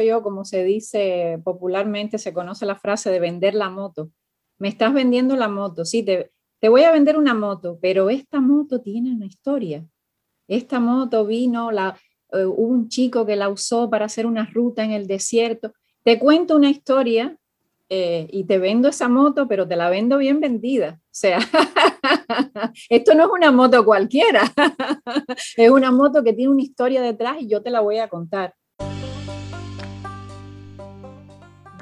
[0.00, 4.10] yo, como se dice popularmente, se conoce la frase de vender la moto.
[4.58, 8.40] Me estás vendiendo la moto, sí, te, te voy a vender una moto, pero esta
[8.40, 9.86] moto tiene una historia.
[10.48, 11.96] Esta moto vino, la,
[12.32, 15.72] eh, hubo un chico que la usó para hacer una ruta en el desierto.
[16.02, 17.36] Te cuento una historia
[17.88, 21.00] eh, y te vendo esa moto, pero te la vendo bien vendida.
[21.02, 21.38] O sea,
[22.88, 24.42] esto no es una moto cualquiera,
[25.56, 28.54] es una moto que tiene una historia detrás y yo te la voy a contar.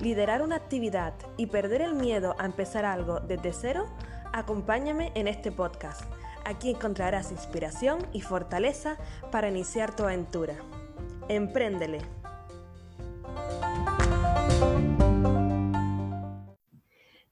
[0.00, 3.86] liderar una actividad y perder el miedo a empezar algo desde cero,
[4.32, 6.04] acompáñame en este podcast
[6.44, 8.98] Aquí encontrarás inspiración y fortaleza
[9.32, 10.54] para iniciar tu aventura.
[11.28, 12.00] Empréndele.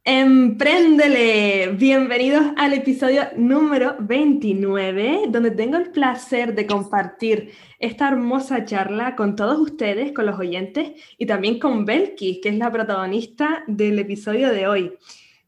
[0.04, 1.76] Empréndele.
[1.78, 9.36] Bienvenidos al episodio número 29, donde tengo el placer de compartir esta hermosa charla con
[9.36, 14.52] todos ustedes, con los oyentes y también con Belkis, que es la protagonista del episodio
[14.52, 14.92] de hoy.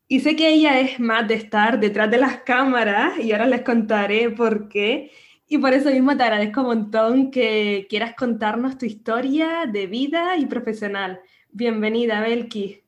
[0.07, 3.63] Y sé que ella es más de estar detrás de las cámaras y ahora les
[3.63, 5.11] contaré por qué.
[5.49, 10.37] Y por eso mismo te agradezco un montón que quieras contarnos tu historia de vida
[10.37, 11.19] y profesional.
[11.51, 12.84] Bienvenida, Belki.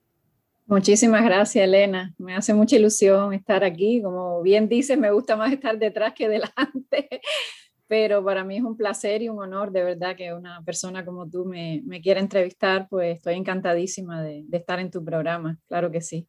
[0.66, 2.12] Muchísimas gracias, Elena.
[2.18, 4.02] Me hace mucha ilusión estar aquí.
[4.02, 7.08] Como bien dices, me gusta más estar detrás que delante,
[7.86, 11.30] pero para mí es un placer y un honor, de verdad, que una persona como
[11.30, 16.00] tú me, quiera entrevistar, pues estoy encantadísima de, de estar en tu programa, claro que
[16.00, 16.26] sí.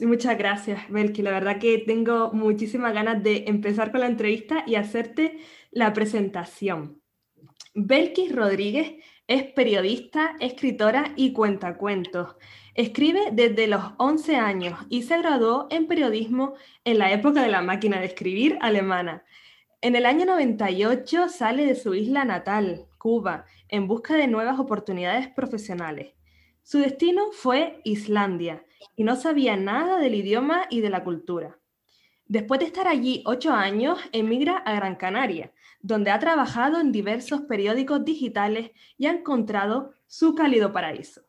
[0.00, 1.22] Muchas gracias, Belki.
[1.22, 5.38] La verdad que tengo muchísimas ganas de empezar con la entrevista y hacerte
[5.70, 7.00] la presentación.
[7.74, 8.94] Belkis Rodríguez
[9.28, 12.34] es periodista, escritora y cuentacuentos.
[12.74, 16.54] Escribe desde los 11 años y se graduó en periodismo
[16.84, 19.24] en la época de la máquina de escribir alemana.
[19.80, 25.28] En el año 98 sale de su isla natal, Cuba, en busca de nuevas oportunidades
[25.28, 26.14] profesionales.
[26.62, 28.64] Su destino fue Islandia
[28.94, 31.58] y no sabía nada del idioma y de la cultura.
[32.26, 37.40] Después de estar allí ocho años, emigra a Gran Canaria, donde ha trabajado en diversos
[37.42, 41.22] periódicos digitales y ha encontrado su cálido paraíso.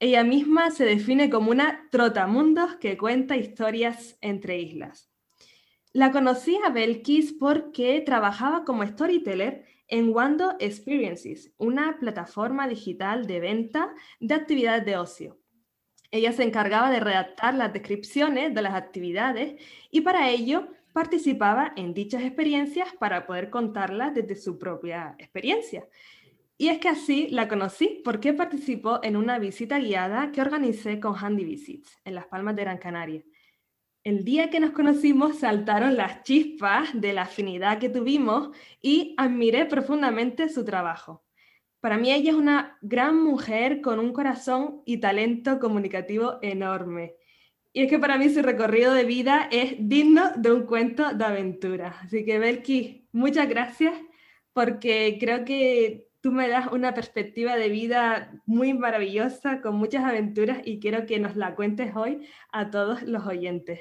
[0.00, 5.10] Ella misma se define como una trotamundos que cuenta historias entre islas.
[5.92, 13.38] La conocí a Belkis porque trabajaba como storyteller en Wando Experiences, una plataforma digital de
[13.38, 15.38] venta de actividades de ocio.
[16.10, 21.92] Ella se encargaba de redactar las descripciones de las actividades y para ello participaba en
[21.92, 25.86] dichas experiencias para poder contarlas desde su propia experiencia.
[26.56, 31.16] Y es que así la conocí porque participó en una visita guiada que organicé con
[31.16, 33.24] Handy Visits en Las Palmas de Gran Canaria.
[34.04, 38.50] El día que nos conocimos saltaron las chispas de la afinidad que tuvimos
[38.80, 41.24] y admiré profundamente su trabajo.
[41.80, 47.16] Para mí ella es una gran mujer con un corazón y talento comunicativo enorme.
[47.72, 51.24] Y es que para mí su recorrido de vida es digno de un cuento de
[51.24, 51.98] aventura.
[52.02, 53.94] Así que Belki, muchas gracias
[54.52, 60.58] porque creo que tú me das una perspectiva de vida muy maravillosa, con muchas aventuras
[60.64, 63.80] y quiero que nos la cuentes hoy a todos los oyentes.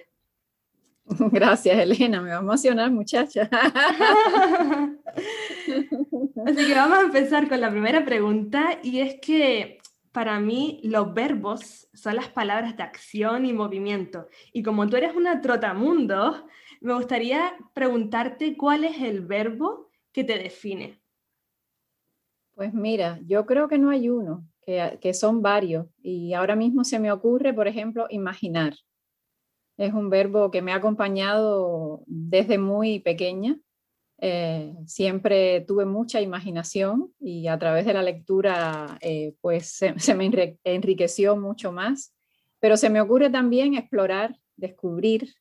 [1.31, 3.43] Gracias, Elena, me va a emocionar, muchacha.
[6.45, 9.79] Así que vamos a empezar con la primera pregunta y es que
[10.11, 14.27] para mí los verbos son las palabras de acción y movimiento.
[14.51, 16.45] Y como tú eres una trotamundo,
[16.81, 21.02] me gustaría preguntarte cuál es el verbo que te define.
[22.55, 25.88] Pues mira, yo creo que no hay uno, que, que son varios.
[26.01, 28.75] Y ahora mismo se me ocurre, por ejemplo, imaginar.
[29.77, 33.57] Es un verbo que me ha acompañado desde muy pequeña
[34.25, 40.57] eh, siempre tuve mucha imaginación y a través de la lectura eh, pues se, me
[40.63, 42.15] enriqueció mucho más,
[42.61, 45.33] pero se me ocurre también explorar, descubrir,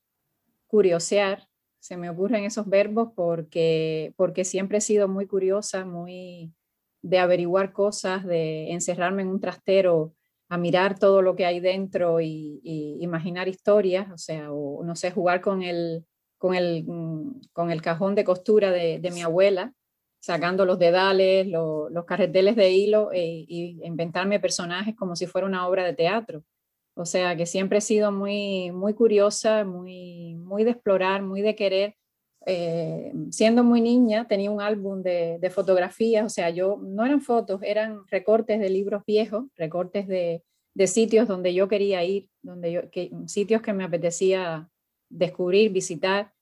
[0.67, 1.47] curiosear,
[1.79, 6.53] se me ocurren esos verbos porque, porque siempre he sido muy curiosa, muy
[7.03, 10.15] de averiguar cosas, de encerrarme en un trastero
[10.49, 14.95] a mirar todo lo que hay dentro y, y imaginar historias, o sea, o no
[14.97, 16.05] sé, jugar con el,
[16.43, 19.73] con el, mm, con el cajón de costura de, mi abuela
[20.19, 25.69] sacando los dedales, los carreteles de hilo e, y inventarme personajes como si fuera una
[25.69, 26.43] obra de teatro.
[26.95, 31.55] O sea que siempre he sido muy, muy curiosa, muy, muy de explorar, muy de
[31.55, 31.97] querer.
[32.47, 37.61] Eh, siendo muy niña tenía un álbum de, fotografías, o sea, yo no eran fotos,
[37.62, 40.43] eran recortes de libros viejos, recortes de,
[40.87, 42.91] sitios donde yo quería ir, donde
[43.27, 44.69] sitios que me apetecía
[45.09, 46.33] descubrir, visitar.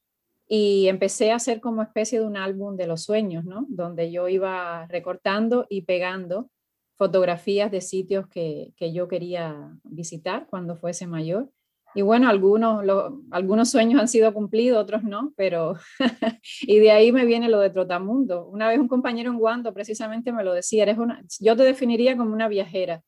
[0.47, 3.67] Y empecé a hacer como especie de un álbum de los sueños, ¿no?
[3.69, 6.51] Donde yo iba recortando y pegando
[6.97, 11.51] fotografías de sitios que yo quería visitar cuando fuese mayor.
[11.95, 12.85] Y bueno, algunos,
[13.31, 15.75] algunos sueños han sido cumplidos, otros no, pero
[16.63, 18.47] y de ahí me viene lo de Trotamundo.
[18.47, 22.17] Una vez un compañero en Guando precisamente me lo decía, eres una, yo te definiría
[22.17, 23.03] como una viajera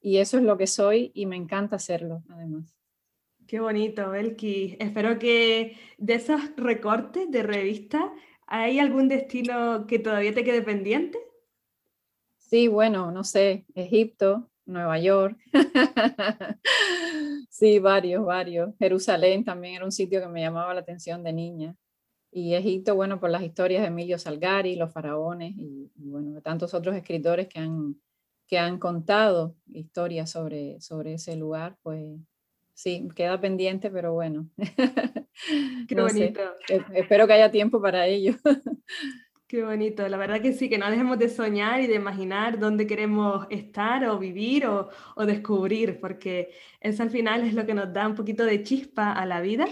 [0.00, 2.76] y eso es lo que soy y me encanta hacerlo además.
[3.46, 4.76] Qué bonito, Belki.
[4.80, 8.12] Espero que de esos recortes de revista,
[8.46, 11.18] ¿hay algún destino que todavía te quede pendiente?
[12.38, 15.38] Sí, bueno, no sé, Egipto, Nueva York.
[17.50, 18.74] sí, varios, varios.
[18.78, 21.76] Jerusalén también era un sitio que me llamaba la atención de niña.
[22.30, 26.40] Y Egipto, bueno, por las historias de Emilio Salgari, los faraones y, y bueno, de
[26.40, 27.96] tantos otros escritores que han
[28.46, 32.18] que han contado historias sobre, sobre ese lugar, pues
[32.74, 34.48] sí, queda pendiente, pero bueno.
[35.88, 36.40] Qué bonito.
[36.68, 38.34] E, espero que haya tiempo para ello.
[39.54, 42.88] Qué bonito, la verdad que sí, que no dejemos de soñar y de imaginar dónde
[42.88, 44.90] queremos estar o vivir o,
[45.24, 49.24] descubrir, porque eso al final es lo que nos da un poquito de chispa a
[49.26, 49.66] la vida.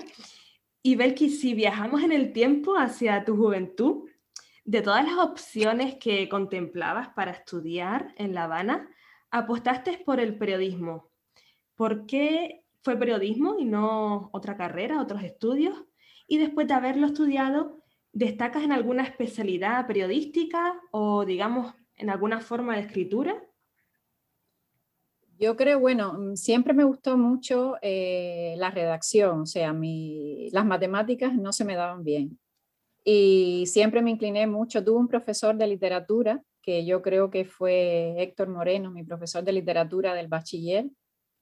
[0.82, 4.08] Y Belki, si viajamos en el tiempo hacia tu juventud,
[4.64, 8.88] de todas las opciones que contemplabas para estudiar en La Habana,
[9.32, 11.10] apostaste por el periodismo.
[11.74, 15.74] ¿Por qué fue periodismo y no otra carrera, otros estudios?
[16.28, 17.81] Y después de haberlo estudiado,
[18.12, 23.42] ¿destacas en alguna especialidad periodística o, digamos, en alguna forma de escritura?
[25.38, 30.64] Yo creo, bueno, mm, siempre me gustó mucho eh, la redacción, o sea, mi, las
[30.64, 32.38] matemáticas no se me daban bien
[33.04, 34.84] y siempre me incliné mucho.
[34.84, 39.52] Tuve un profesor de literatura, que yo creo que fue Héctor Moreno, mi profesor de
[39.52, 40.86] literatura del bachiller.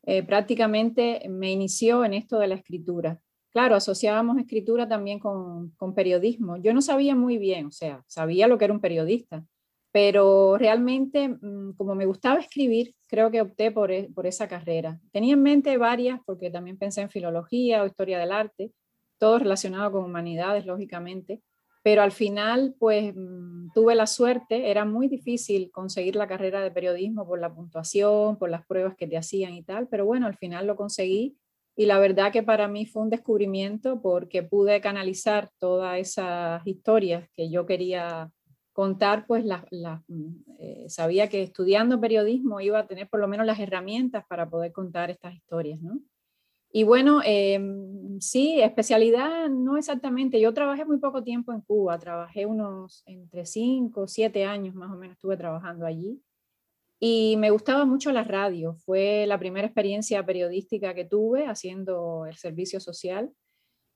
[0.04, 3.20] Eh, prácticamente me inició en esto de la escritura.
[3.52, 6.56] Claro, asociábamos escritura también con, con, periodismo.
[6.58, 9.44] Yo no sabía muy bien, o sea, sabía lo que era un periodista,
[9.92, 15.00] pero realmente, mm, como me gustaba escribir, creo que opté por, e, por esa carrera.
[15.12, 18.72] Tenía en mente varias, porque también pensé en filología o historia del arte,
[19.18, 21.42] todo relacionado con humanidades, lógicamente,
[21.82, 26.70] pero al final pues mm, tuve la suerte, era muy difícil conseguir la carrera de
[26.70, 30.36] periodismo por la puntuación, por las pruebas que te hacían y tal, pero bueno, al
[30.36, 31.36] final lo conseguí
[31.76, 37.28] y la verdad que para mí fue un descubrimiento porque pude canalizar todas esas historias
[37.34, 38.30] que yo quería
[38.72, 39.64] contar, pues la,
[40.08, 40.28] mm,
[40.58, 44.72] eh, sabía que estudiando periodismo iba a tener por lo menos las herramientas para poder
[44.72, 46.00] contar estas historias, ¿no?
[46.72, 50.40] Y bueno, em, sí, especialidad no exactamente.
[50.40, 54.92] Yo trabajé muy poco tiempo en Cuba, trabajé unos entre 5 o 7 años más
[54.92, 56.20] o menos, estuve trabajando allí.
[57.02, 62.36] Y me gustaba mucho la radio, fue la primera experiencia periodística que tuve haciendo el
[62.36, 63.32] servicio social.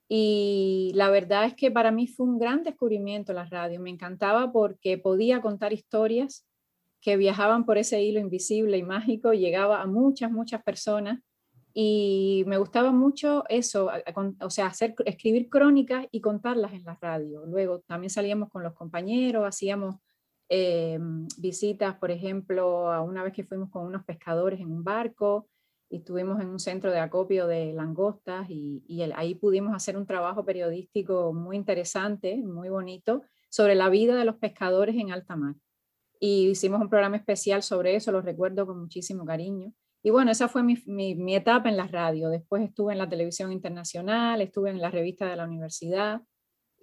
[0.08, 3.78] Y la verdad es que para mí fue un gran descubrimiento la radio.
[3.78, 6.46] Me encantaba porque podía contar historias
[7.02, 11.20] que viajaban por ese hilo invisible y mágico, llegaba a muchas, muchas personas
[11.74, 13.90] y me gustaba mucho eso,
[14.40, 17.44] o sea, hacer, escribir crónicas y contarlas en la radio.
[17.44, 19.96] Luego también salíamos con los compañeros, hacíamos
[20.56, 21.00] eh,
[21.36, 25.48] visitas, por ejemplo, a una vez que fuimos con unos pescadores en un barco
[25.90, 30.06] y estuvimos en un centro de acopio de langostas y, y ahí pudimos hacer un
[30.06, 35.56] trabajo periodístico muy interesante, muy bonito, sobre la vida de los pescadores en alta mar.
[36.20, 39.72] Y hicimos un programa especial sobre eso, lo recuerdo con muchísimo cariño.
[40.04, 42.28] Y bueno, esa fue mi, mi, etapa en la radio.
[42.28, 46.22] Después estuve en la televisión internacional, estuve en la revista de la universidad.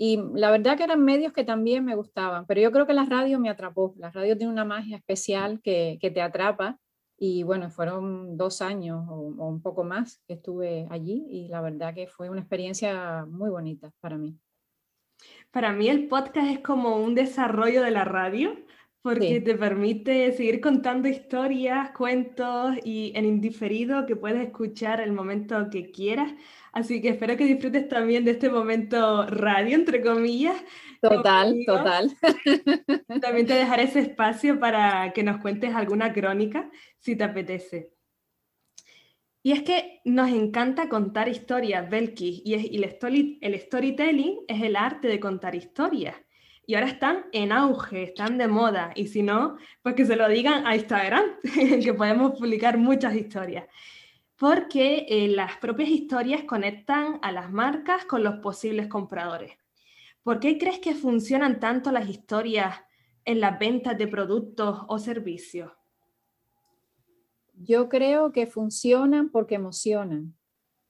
[0.03, 3.05] Y la verdad que eran medios que también me gustaban, pero yo creo que la
[3.05, 3.93] radio me atrapó.
[3.97, 6.79] La radio tiene una magia especial que, que te atrapa.
[7.19, 11.61] Y bueno, fueron dos años o, o, un poco más que estuve allí y la
[11.61, 14.39] verdad que fue una experiencia muy bonita para mí.
[15.51, 18.57] Para mí el podcast es como un desarrollo de la radio
[19.01, 25.69] porque te permite seguir contando historias, cuentos y en indiferido que puedes escuchar el momento
[25.71, 26.31] que quieras.
[26.71, 30.55] Así que espero que disfrutes también de este momento radio, entre comillas.
[31.01, 32.11] Total, total.
[33.21, 37.91] También te dejaré ese espacio para que nos cuentes alguna crónica, si te apetece.
[39.43, 44.75] Y es que nos encanta contar historias, Belkis, y, el, story, el storytelling es el
[44.75, 46.15] arte de contar historias.
[46.65, 48.91] Y ahora están en auge, están de moda.
[48.95, 51.25] Y si no, pues que se lo digan a Instagram,
[51.83, 53.65] que podemos publicar muchas historias.
[54.37, 59.51] Porque eh, las propias historias conectan a las marcas con los posibles compradores.
[60.23, 62.79] ¿Por qué crees que funcionan tanto las historias
[63.25, 65.71] en las ventas de productos o servicios?
[67.53, 70.35] Yo creo que funcionan porque emocionan,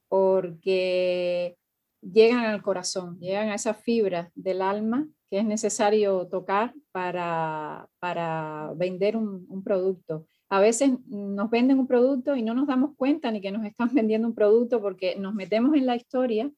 [0.08, 1.58] porque
[2.00, 8.70] llegan al corazón, llegan a esa fibra del alma que es necesario tocar para, para
[8.76, 10.26] vender un, producto.
[10.50, 13.88] A veces nos venden un producto y no nos damos cuenta ni que nos están
[13.94, 16.52] vendiendo un producto porque nos metemos en la historia,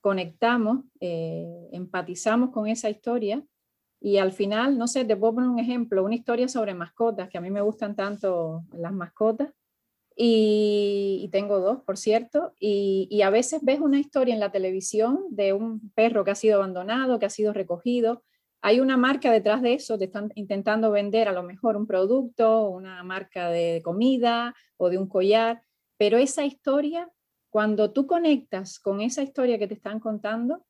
[0.00, 3.44] conectamos, eh, empatizamos con esa historia
[4.00, 7.36] y al final, no sé, te puedo poner un ejemplo, una historia sobre mascotas, que
[7.36, 9.50] a mí me gustan tanto las mascotas,
[10.16, 15.26] y, tengo dos, por cierto, y, y, a veces ves una historia en la televisión
[15.30, 18.22] de un perro que ha sido abandonado, que ha sido recogido.
[18.60, 22.68] Hay una marca detrás de eso, te están intentando vender a lo mejor un producto,
[22.68, 25.62] una marca de comida o de un collar,
[25.98, 27.10] pero esa historia,
[27.50, 30.64] cuando tú conectas con esa historia que te están contando,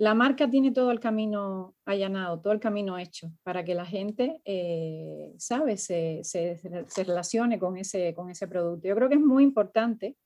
[0.00, 4.40] la marca tiene todo el camino allanado, todo el camino hecho para que la gente,
[4.46, 6.58] eh, sabe, se, se,
[7.04, 8.88] relacione con ese, con ese producto.
[8.88, 10.16] Yo creo que es muy importante.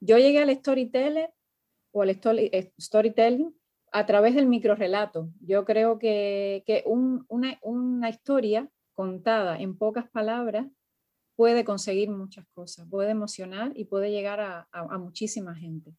[0.00, 1.32] Yo llegué al storyteller
[1.92, 3.56] o al eh, storytelling
[3.90, 5.30] a través del microrelato.
[5.40, 10.66] Yo creo que, que un, una, una historia contada en pocas palabras
[11.36, 15.94] puede conseguir muchas cosas, puede emocionar y puede llegar a, a, a muchísima gente.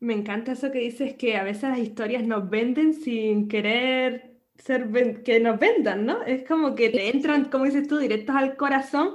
[0.00, 5.22] Me encanta eso que dices, que a veces las historias nos venden sin querer ser
[5.22, 6.22] que nos vendan, ¿no?
[6.22, 9.14] Es como que te entran, como dices tú, directos al corazón.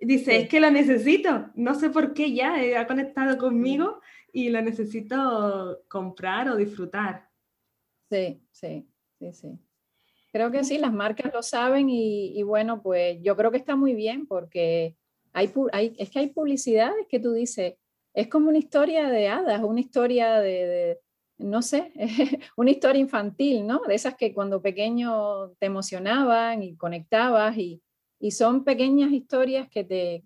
[0.00, 4.00] Dice, es que lo necesito, no sé por qué ya eh, ha conectado conmigo
[4.32, 7.28] y lo necesito comprar o disfrutar.
[8.10, 8.86] Sí, sí,
[9.18, 9.58] sí, sí.
[10.32, 13.74] Creo que sí, las marcas lo saben y, y bueno, pues yo creo que está
[13.74, 14.96] muy bien porque
[15.32, 17.74] hay, hay, es que hay publicidades que tú dices,
[18.16, 20.98] es como una historia de hadas, una historia de,
[21.36, 21.92] no sé,
[22.56, 23.82] una historia infantil, ¿no?
[23.86, 27.82] De esas que cuando pequeño te emocionaban y conectabas y,
[28.18, 30.24] y son pequeñas historias que te,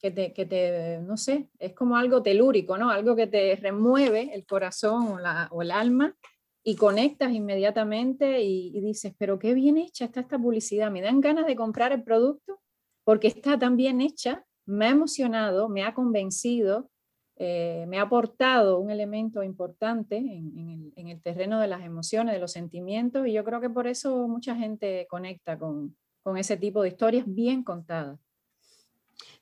[0.00, 2.88] que te, que te, no sé, es como algo telúrico, ¿no?
[2.88, 6.16] Algo que te remueve el corazón o, la, o el alma
[6.64, 11.20] y conectas inmediatamente y, y, dices, pero qué bien hecha está esta publicidad, me dan
[11.20, 12.62] ganas de comprar el producto
[13.04, 16.88] porque está tan bien hecha, me ha emocionado, me ha convencido
[17.36, 22.52] eh, me ha aportado un elemento importante en, el, terreno de las emociones, de los
[22.52, 25.96] sentimientos, y yo creo que por eso mucha gente conecta con,
[26.36, 28.20] ese tipo de historias bien contadas.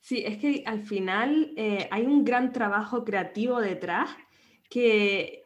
[0.01, 4.09] Sí, es que al final eh, hay un gran trabajo creativo detrás
[4.71, 5.43] que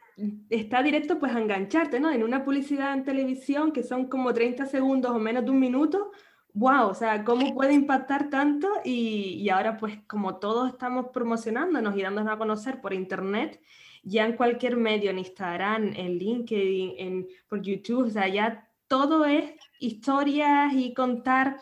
[0.49, 2.11] está directo pues a engancharte, ¿no?
[2.11, 6.13] En una publicidad en televisión que son como 30 segundos o menos de un minuto,
[6.55, 11.97] wow, o sea, cómo puede impactar tanto y, y, ahora pues como todos estamos promocionándonos
[11.97, 13.61] y dándonos a conocer por internet,
[14.05, 19.25] ya en cualquier medio, en Instagram, en LinkedIn, en, por YouTube, o sea, ya todo
[19.27, 21.57] es historias y contar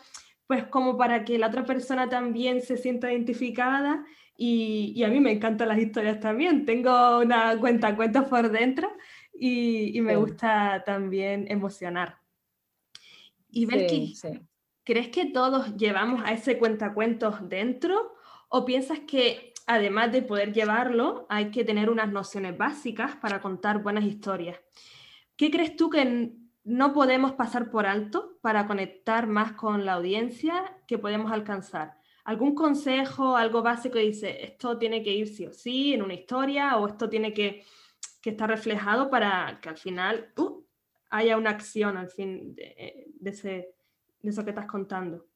[0.45, 4.05] pues como para que la otra persona también se sienta identificada
[4.37, 8.91] y, y a mí me encantan las historias también, tengo una cuenta, cuentas por dentro
[9.33, 10.19] y, y me sí.
[10.19, 12.17] gusta también emocionar.
[13.49, 14.39] Y Belki, sí, sí.
[14.85, 18.15] ¿Crees que todos llevamos a ese cuentacuentos dentro?
[18.49, 23.81] ¿O piensas que además de poder llevarlo, hay que tener unas nociones básicas para contar
[23.81, 24.59] buenas historias?
[25.37, 26.33] ¿Qué crees tú que
[26.65, 31.97] no podemos pasar por alto para conectar más con la audiencia que podemos alcanzar?
[32.25, 36.13] ¿Algún consejo, algo básico que dice, esto tiene que ir sí o sí en una
[36.13, 37.63] historia o esto tiene que,
[38.21, 40.61] que estar reflejado para que al final uh,
[41.09, 43.75] haya una acción al fin de, de ese
[44.23, 45.27] de eso que estás contando?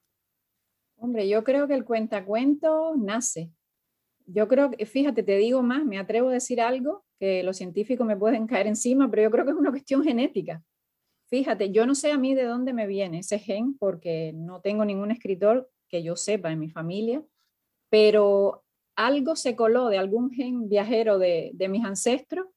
[0.96, 3.52] Hombre, yo creo que el cuentacuento nace.
[4.26, 8.08] Yo creo que, fíjate, te digo más, me atrevo a decir algo que los científicos
[8.08, 10.64] me pueden caer encima, pero yo creo que es una cuestión genética.
[11.30, 14.86] Fíjate, yo no sé a mí de dónde me viene ese gen, porque no tengo
[14.86, 17.24] ningún escritor que yo sepa en mi familia,
[17.90, 18.64] pero
[18.96, 22.48] algo se coló de algún gen viajero de, de mis ancestros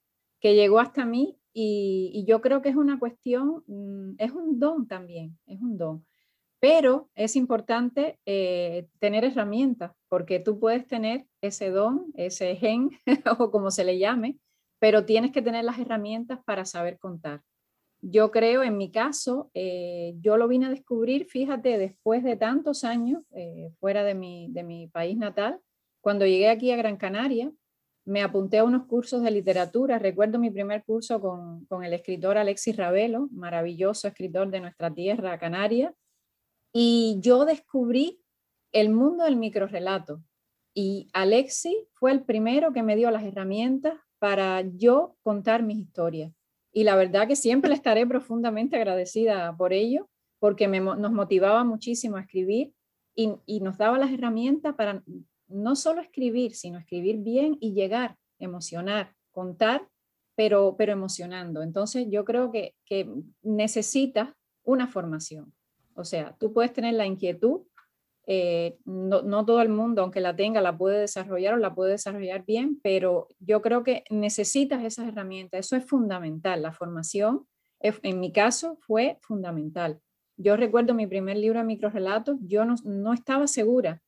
[0.40, 4.58] que llegó hasta mí y, y, yo creo que es una cuestión, mm, es un
[4.58, 6.06] don también, es un don.
[6.60, 12.90] Pero es importante eh, tener herramientas, porque tú puedes tener ese don, ese gen,
[13.38, 14.38] o como se le llame,
[14.78, 17.42] pero tienes que tener las herramientas para saber contar.
[18.02, 22.84] Yo creo, en mi caso, eh, yo lo vine a descubrir, fíjate, después de tantos
[22.84, 25.60] años eh, fuera de mi, de mi país natal,
[26.02, 27.52] cuando llegué aquí a Gran Canaria,
[28.06, 29.98] me apunté a unos cursos de literatura.
[29.98, 35.38] Recuerdo mi primer curso con, con el escritor Alexis Ravelo, maravilloso escritor de nuestra tierra
[35.38, 35.94] canaria,
[36.72, 38.22] y yo descubrí
[38.72, 40.22] el mundo del microrelato.
[40.74, 46.32] Y Alexis fue el primero que me dio las herramientas para yo contar mis historias.
[46.72, 50.08] Y la verdad que siempre le estaré profundamente agradecida por ello,
[50.38, 52.72] porque nos motivaba muchísimo a escribir
[53.16, 55.02] y, y, nos daba las herramientas para
[55.48, 59.88] no solo escribir, sino escribir bien y llegar, emocionar, contar,
[60.36, 61.62] pero, pero emocionando.
[61.62, 63.12] Entonces yo creo que, que
[63.42, 65.52] necesitas una formación.
[66.00, 67.60] O sea, tú puedes tener la inquietud,
[68.26, 72.44] eh, no, todo el mundo, aunque la tenga, la puede desarrollar o la puede desarrollar
[72.44, 75.66] bien, pero yo creo que necesitas esas herramientas.
[75.66, 76.62] Eso es fundamental.
[76.62, 77.46] La formación,
[77.80, 80.00] en mi caso, fue fundamental.
[80.36, 84.00] Yo recuerdo mi primer libro de microrelatos, yo no, no estaba segura.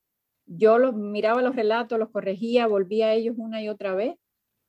[0.46, 4.16] Yo los, miraba los relatos, los corregía, volvía a ellos una y otra vez.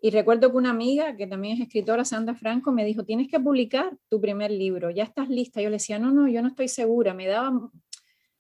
[0.06, 3.40] Y recuerdo que una amiga, que también es escritora, Sandra Franco, me dijo, tienes que
[3.40, 5.62] publicar tu primer libro, ya estás lista.
[5.62, 7.14] Yo le decía, no, no, yo no estoy segura.
[7.14, 7.72] Me daba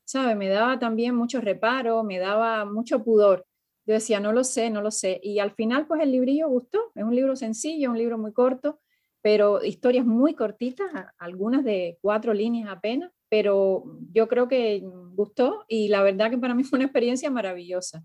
[0.03, 0.35] ¿sabe?
[0.35, 3.45] Me daba también mucho reparo, me daba mucho pudor.
[3.85, 5.21] Yo decía, no lo sé, no lo sé.
[5.23, 6.91] Y al final, pues el librillo gustó.
[6.95, 8.81] Es un libro sencillo, un libro muy corto,
[9.21, 14.83] pero historias muy cortitas, algunas de cuatro líneas apenas, pero yo creo que
[15.15, 18.03] gustó y la verdad que para mí fue una experiencia maravillosa.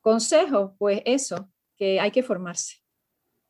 [0.00, 2.85] Consejo, pues eso, que hay que formarse.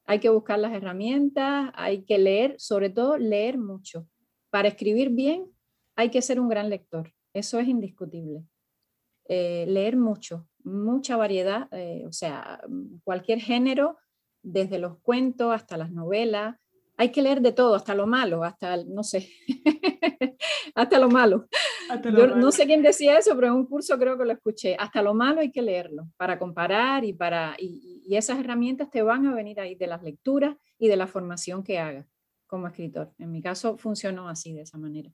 [0.06, 4.06] Hay que buscar las herramientas, hay que leer, sobre todo leer mucho.
[4.50, 5.50] Para escribir bien
[5.96, 7.12] hay que ser un gran lector.
[7.32, 8.44] Eso es indiscutible.
[9.28, 12.60] Eh, leer mucho, mucha variedad, eh, o sea,
[13.02, 13.98] cualquier género,
[14.42, 16.56] desde los cuentos hasta las novelas.
[16.97, 19.29] Hay que leer de todo, hasta lo malo, hasta, no sé,
[20.75, 21.47] hasta lo malo.
[22.05, 24.76] Yo no sé quién decía eso, pero en un curso creo que lo escuché.
[24.79, 29.03] Hasta lo malo hay que leerlo para comparar y, para, y, y esas herramientas te
[29.03, 32.07] van a venir ahí de las lecturas y de la formación que hagas
[32.47, 33.12] como escritor.
[33.19, 35.11] En mi caso funcionó así, de esa manera.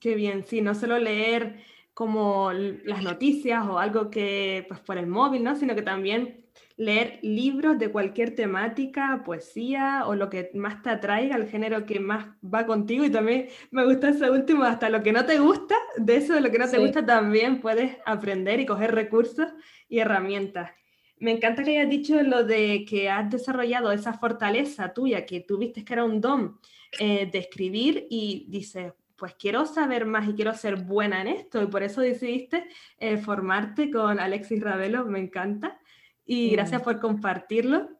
[0.00, 1.62] Qué bien, sí, no solo leer
[2.00, 5.54] como las noticias o algo que, pues por el móvil, ¿no?
[5.54, 6.46] Sino que también
[6.78, 12.00] leer libros de cualquier temática, poesía o lo que más te atraiga, el género que
[12.00, 13.04] más va contigo.
[13.04, 16.40] Y también me gusta ese último, hasta lo que no te gusta, de eso de
[16.40, 19.48] lo que no te gusta también puedes aprender y coger recursos
[19.86, 20.70] y herramientas.
[21.18, 25.84] Me encanta que hayas dicho lo de que has desarrollado esa fortaleza tuya, que tuviste
[25.84, 26.58] que era un don
[26.98, 31.62] eh, de escribir y dices, pues quiero saber más y quiero ser buena en esto
[31.62, 32.66] y por eso decidiste
[32.98, 35.78] eh, formarte con Alexis Ravelo, me encanta
[36.24, 36.52] y mm.
[36.52, 37.90] gracias por compartirlo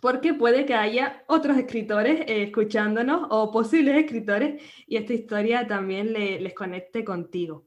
[0.00, 6.12] porque puede que haya otros escritores eh, escuchándonos o posibles escritores y esta historia también
[6.12, 7.66] les conecte contigo.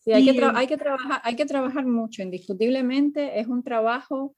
[0.00, 4.34] Sí, hay, que hay, que trabajar, hay que trabajar mucho, indiscutiblemente es un trabajo,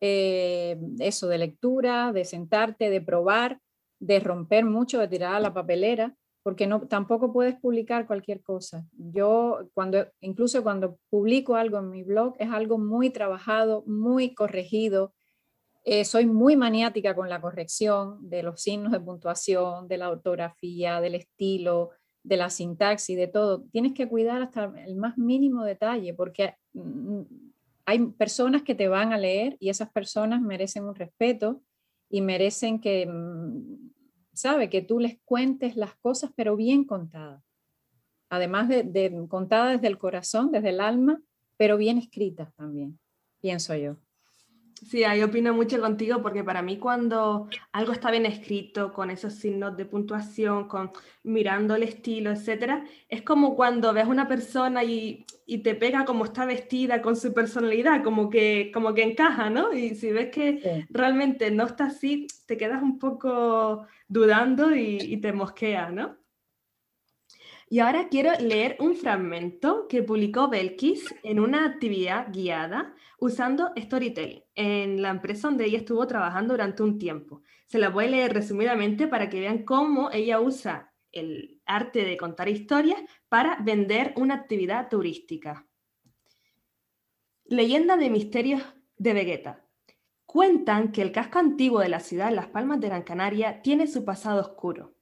[0.00, 3.58] eh, eso, de lectura, de sentarte, de probar,
[3.98, 6.14] de romper mucho, de tirar a la papelera
[6.46, 8.86] porque no, tampoco puedes publicar cualquier cosa.
[8.92, 15.12] Yo, cuando, incluso cuando publico algo en mi blog, es algo muy trabajado, muy corregido.
[15.82, 21.00] Eh, soy muy maniática con la corrección de los signos de puntuación, de la ortografía,
[21.00, 21.90] del estilo,
[22.22, 23.64] de la sintaxis, de todo.
[23.72, 27.22] Tienes que cuidar hasta el más mínimo detalle, porque mm,
[27.86, 31.60] hay personas que te van a leer y esas personas merecen un respeto
[32.08, 33.95] y merecen que mm,
[34.36, 37.42] sabe, que tú les cuentes las cosas, pero bien contadas.
[38.28, 41.20] Además de, contadas desde el corazón, desde el alma,
[41.56, 42.98] pero bien escritas también,
[43.40, 43.96] pienso yo.
[44.82, 49.32] Sí, ahí opino mucho contigo porque para mí cuando algo está bien escrito, con esos
[49.34, 55.24] signos de puntuación, con mirando el estilo, etcétera, es como cuando ves una persona y,
[55.46, 59.72] y, te pega como está vestida con su personalidad, como que, como que encaja, ¿no?
[59.72, 65.16] Y si ves que realmente no está así, te quedas un poco dudando y, y
[65.18, 66.16] te mosqueas, ¿no?
[67.68, 74.44] Y ahora quiero leer un fragmento que publicó Belkis en una actividad guiada usando storytelling
[74.54, 77.42] en la empresa donde ella estuvo trabajando durante un tiempo.
[77.66, 82.16] Se la voy a leer resumidamente para que vean cómo ella usa el arte de
[82.16, 85.66] contar historias para vender una actividad turística.
[87.46, 88.62] Leyenda de misterios
[88.96, 89.66] de Vegeta.
[90.24, 93.88] Cuentan que el casco antiguo de la ciudad de Las Palmas de Gran Canaria tiene
[93.88, 94.95] su pasado oscuro.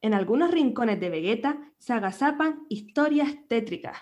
[0.00, 3.98] En algunos rincones de Vegeta se agazapan historias tétricas.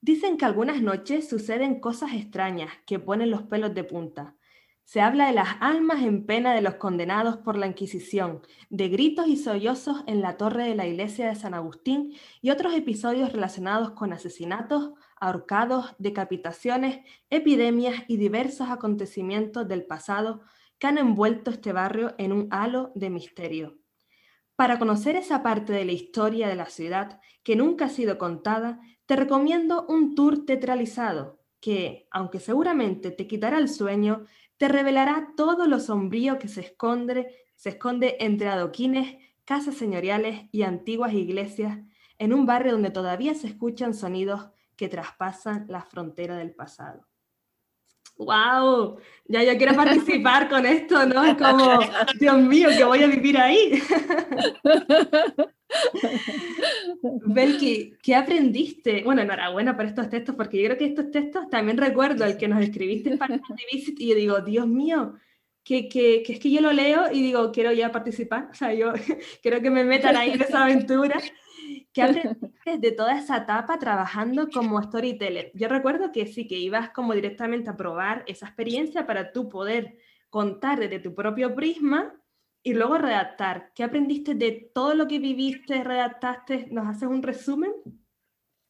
[0.00, 4.36] Dicen que algunas noches suceden cosas extrañas que ponen los pelos de punta.
[4.84, 9.26] Se habla de las almas en pena de los condenados por la Inquisición, de gritos
[9.26, 13.90] y sollozos en la torre de la iglesia de San Agustín y otros episodios relacionados
[13.90, 20.42] con asesinatos, ahorcados, decapitaciones, epidemias y diversos acontecimientos del pasado
[20.78, 23.78] que han envuelto este barrio en un halo de misterio.
[24.56, 28.80] Para conocer esa parte de la historia de la ciudad que nunca ha sido contada,
[29.04, 34.24] te recomiendo un tour teatralizado que, aunque seguramente te quitará el sueño,
[34.56, 40.62] te revelará todo lo sombrío que se esconde, se esconde entre adoquines, casas señoriales y
[40.62, 41.78] antiguas iglesias
[42.18, 47.06] en un barrio donde todavía se escuchan sonidos que traspasan la frontera del pasado.
[48.18, 48.98] ¡Wow!
[49.26, 51.24] Ya yo quiero participar con esto, ¿no?
[51.24, 51.80] Es como,
[52.18, 53.82] Dios mío, que voy a vivir ahí.
[57.02, 59.02] Belki, ¿qué aprendiste?
[59.02, 62.48] Bueno, enhorabuena por estos textos, porque yo creo que estos textos también recuerdo el que
[62.48, 63.40] nos escribiste para
[63.72, 65.14] Visit y yo digo, Dios mío,
[65.62, 68.72] que, que, que, es que yo lo leo y digo, quiero ya participar, o sea,
[68.72, 68.92] yo
[69.42, 71.20] quiero que me metan ahí en esa aventura.
[71.96, 75.50] ¿Qué aprendiste de toda esa etapa trabajando como storyteller?
[75.54, 79.96] Yo recuerdo que sí, que ibas como directamente a probar esa experiencia para tú poder
[80.28, 82.14] contar desde tu propio prisma
[82.62, 83.72] y luego redactar.
[83.74, 86.66] ¿Qué aprendiste de todo lo que viviste, redactaste?
[86.70, 87.72] ¿Nos haces un resumen?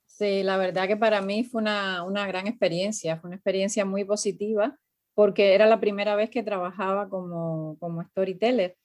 [0.07, 4.05] Sí, la verdad que para mí fue una, una gran experiencia, fue una experiencia muy
[4.05, 4.79] positiva
[5.15, 8.77] porque era la primera vez que trabajaba como, como storyteller.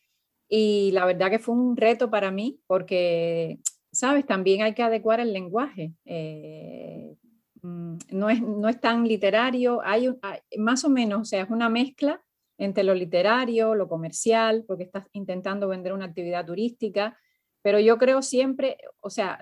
[0.49, 3.59] Y la verdad que fue un reto para mí porque
[3.91, 5.93] sabes, también hay que adecuar el lenguaje.
[6.05, 7.15] Eh,
[7.61, 10.09] mm, no, es, no es tan literario, hay,
[10.57, 12.21] más o menos, o sea, es una mezcla
[12.57, 17.17] entre lo literario, lo comercial, porque estás intentando vender una actividad turística,
[17.63, 19.39] pero yo creo siempre, o sea,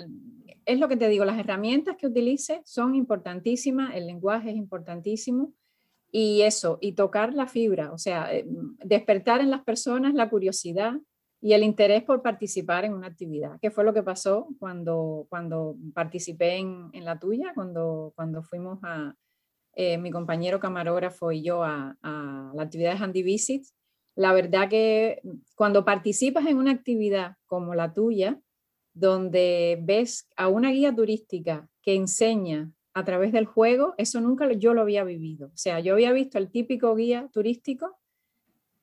[0.65, 5.53] es lo que te digo, las herramientas que utilices son importantísimas, el lenguaje es importantísimo,
[6.11, 8.45] y eso, y tocar la fibra, o sea, eh,
[8.83, 10.93] despertar en las personas la curiosidad,
[11.41, 15.75] y el interés por participar en una actividad, que fue lo que pasó cuando, cuando
[15.93, 19.15] participé en, en la tuya, cuando, cuando fuimos a,
[19.75, 23.73] eh, mi compañero camarógrafo y yo a, a la actividad de Handy Visits.
[24.15, 25.21] La verdad que
[25.55, 28.41] cuando participas en una actividad como la tuya,
[28.93, 34.73] donde ves a una guía turística que enseña a través del juego, eso nunca yo
[34.73, 35.47] lo había vivido.
[35.47, 37.98] O sea, yo había visto el típico guía turístico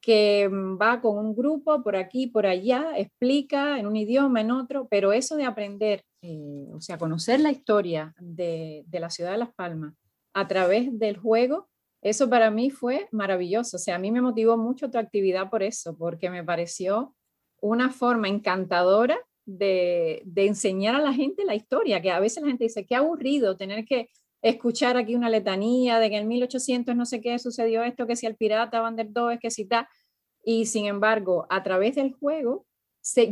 [0.06, 4.86] que va con un grupo por aquí, por allá, explica en un idioma, en otro,
[4.88, 9.38] pero eso de aprender, eh, o sea, conocer la historia de, de, la ciudad de
[9.38, 9.94] Las Palmas
[10.32, 11.68] a través del juego,
[12.02, 13.78] eso para mí fue maravilloso.
[13.78, 17.16] O sea, a mí me motivó mucho tu actividad por eso, porque me pareció
[17.60, 22.50] una forma encantadora de, de enseñar a la gente la historia, que a veces la
[22.50, 24.08] gente dice, qué aburrido tener que
[24.48, 28.26] escuchar aquí una letanía de que en 1800 no sé qué sucedió esto, que si
[28.26, 29.88] el pirata Van der es que si está,
[30.44, 32.66] y sin embargo, a través del juego,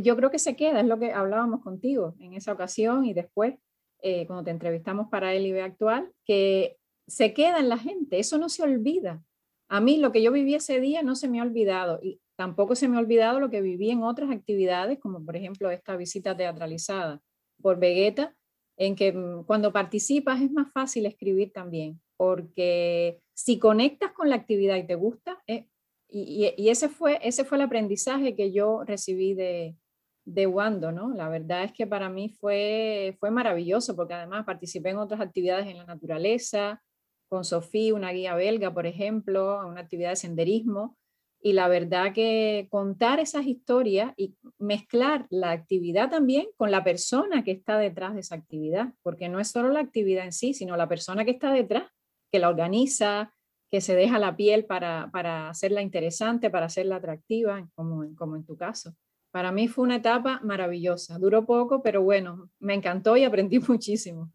[0.01, 3.55] yo creo que se queda, es lo que hablábamos contigo en esa ocasión y después,
[4.01, 8.37] eh, cuando te entrevistamos para el IB actual, que se queda en la gente, eso
[8.37, 9.23] no se olvida.
[9.67, 12.75] A mí lo que yo viví ese día no se me ha olvidado y tampoco
[12.75, 16.35] se me ha olvidado lo que viví en otras actividades, como por ejemplo esta visita
[16.35, 17.21] teatralizada
[17.61, 18.35] por Vegeta,
[18.77, 24.35] en que mm, cuando participas es más fácil escribir también, porque si conectas con la
[24.35, 25.67] actividad y te gusta, eh,
[26.07, 29.75] y, ese, fue, ese fue el aprendizaje que yo recibí de,
[30.23, 31.13] de Wando, ¿no?
[31.13, 35.67] La verdad es que para mí fue, fue maravilloso, porque además participé en otras actividades
[35.67, 36.81] en la naturaleza,
[37.27, 40.97] con Sofía, una guía belga, por ejemplo, una actividad de senderismo,
[41.45, 47.43] y la verdad que contar esas historias y mezclar la actividad también con la persona
[47.43, 50.75] que está detrás de esa actividad, porque no es solo la actividad en sí, sino
[50.75, 51.83] la persona que está detrás,
[52.31, 53.31] que la organiza,
[53.69, 58.43] que se deja la piel para, para hacerla interesante, para hacerla atractiva, como, como en
[58.43, 58.95] tu caso.
[59.29, 61.19] Para mí fue una etapa maravillosa.
[61.19, 64.33] Duró poco, pero bueno, me encantó y aprendí muchísimo.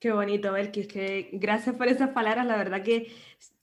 [0.00, 2.46] Qué bonito, Belkis, que gracias por esas palabras.
[2.46, 3.12] La verdad que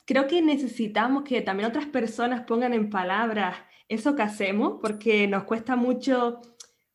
[0.07, 3.57] creo que necesitamos que también otras personas pongan en palabras
[3.89, 6.41] eso que hacemos, porque nos cuesta mucho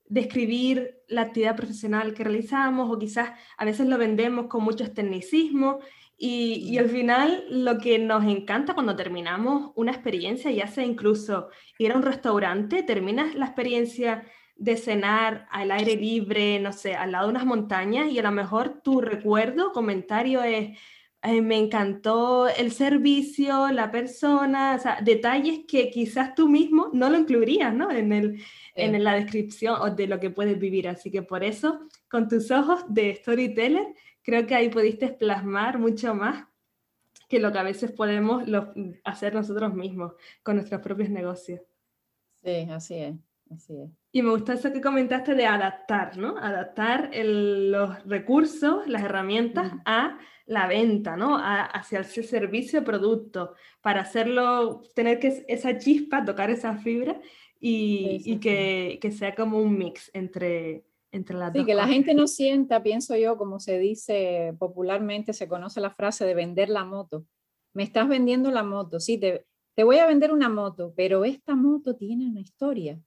[0.06, 5.78] describir la actividad profesional que realizamos o quizás a veces lo vendemos con mucho tecnicismo
[6.16, 11.48] y, y, al final lo que nos encanta cuando terminamos una experiencia, ya sea incluso
[11.78, 14.24] ir a un restaurante, terminas la experiencia
[14.56, 18.30] de cenar al aire libre, no sé, al lado de unas montañas y a lo
[18.30, 20.78] mejor tu recuerdo, comentario es,
[21.24, 27.08] eh, me encantó el servicio, la persona, o sea, detalles que quizás tú mismo no
[27.10, 27.92] lo incluirías, ¿no?
[27.92, 28.42] En, el,
[28.74, 30.88] en la descripción o de lo que puedes vivir.
[30.88, 36.12] Así que por eso, con tus ojos de storyteller, creo que ahí pudiste plasmar mucho
[36.12, 36.46] más
[37.28, 38.42] que lo que a veces podemos
[39.04, 41.60] hacer nosotros mismos con nuestros propios negocios.
[42.42, 43.31] Sí, así es.
[43.54, 43.90] Así es.
[44.12, 46.36] Y me gustó eso que comentaste de adaptar, ¿no?
[46.36, 51.38] Adaptar los recursos, las herramientas a la venta, ¿no?
[51.38, 57.20] hacia ese servicio o producto, para hacerlo, tener que esa chispa, tocar esa fibra
[57.60, 62.26] y, que, que, sea como un mix entre, entre las sí, que la gente no
[62.26, 67.24] sienta, pienso yo, como se dice popularmente, se conoce la frase de vender la moto.
[67.72, 71.54] Me estás vendiendo la moto, sí, te, te voy a vender una moto, pero esta
[71.54, 73.00] moto tiene una historia.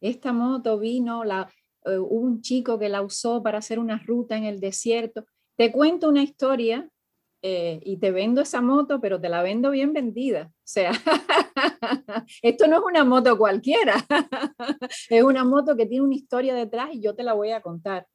[0.00, 1.50] Esta moto vino, la,
[1.84, 5.24] eh, un chico que la usó para hacer una ruta en el desierto.
[5.56, 6.88] Te cuento una historia
[7.42, 10.50] eh, y te vendo esa moto, pero te la vendo bien vendida.
[10.52, 10.92] O sea,
[12.42, 13.94] esto no es una moto cualquiera,
[15.10, 18.06] es una moto que tiene una historia detrás y yo te la voy a contar.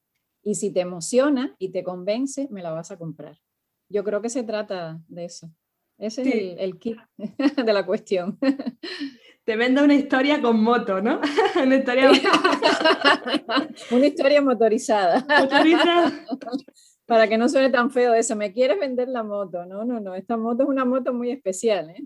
[0.44, 3.40] Y si te emociona y te convence, me la vas a comprar.
[3.90, 5.50] Yo creo que se trata de eso.
[5.98, 6.98] Ese es el, el kit
[7.66, 8.38] de la cuestión.
[9.44, 11.22] Te vendo una historia con moto, ¿no?
[11.64, 12.10] una, historia...
[13.92, 15.26] una historia motorizada.
[15.40, 16.12] Motorizada
[17.06, 19.66] para que no suene tan feo eso, me quieres vender la moto.
[19.66, 21.92] No, no, no, esta moto es una moto muy especial.
[21.92, 22.04] ¿eh?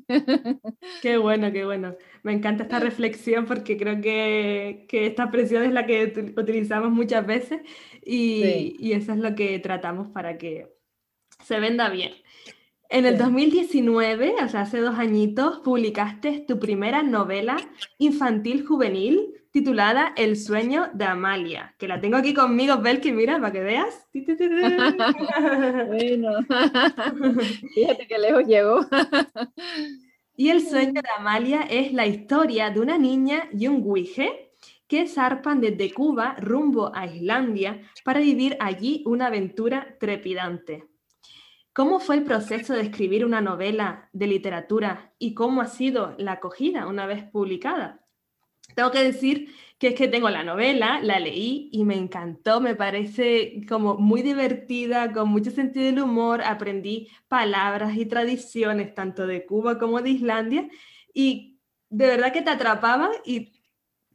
[1.01, 1.95] Qué bueno, qué bueno.
[2.23, 7.25] Me encanta esta reflexión porque creo que, que esta expresión es la que utilizamos muchas
[7.25, 7.61] veces
[8.03, 10.67] y, y, eso es lo que tratamos para que
[11.43, 12.11] se venda bien.
[12.91, 17.57] En el 2019, o sea, hace dos añitos, publicaste tu primera novela
[17.99, 23.51] infantil juvenil titulada El sueño de Amalia, que la tengo aquí conmigo, Belki, mira, para
[23.51, 24.07] que veas.
[25.87, 26.31] bueno,
[27.75, 28.79] fíjate que lejos llegó.
[30.35, 34.51] y El sueño de Amalia es la historia de una niña y un guije
[34.87, 40.88] que zarpan desde Cuba rumbo a Islandia para vivir allí una aventura trepidante.
[41.79, 46.33] ¿Cómo fue el proceso de escribir una novela de literatura y cómo ha sido la
[46.33, 48.05] acogida una vez publicada?
[48.75, 52.75] Tengo que decir que es que tengo la novela, la leí y me encantó, me
[52.75, 59.45] parece como muy divertida, con mucho sentido del humor, aprendí palabras y tradiciones tanto de
[59.45, 60.67] Cuba como de Islandia
[61.13, 63.53] y de verdad que te atrapaba y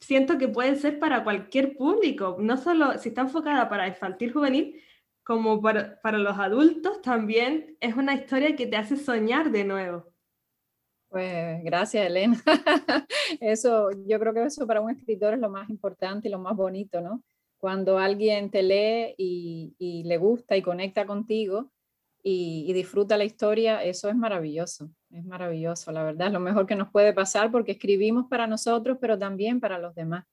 [0.00, 4.83] siento que puede ser para cualquier público, no solo si está enfocada para infantil juvenil,
[5.24, 10.14] como para, para los adultos también es una historia que te hace soñar de nuevo.
[11.14, 12.42] Pues gracias, Elena.
[13.40, 16.56] eso, yo creo que eso para un escritor es lo más importante y lo más
[16.56, 17.22] bonito, ¿no?
[17.56, 21.70] Cuando alguien te lee y, le gusta y conecta contigo
[22.20, 26.74] y, disfruta la historia, eso es maravilloso, es maravilloso, la verdad, es lo mejor que
[26.74, 30.24] nos puede pasar porque escribimos para nosotros, pero también para los demás,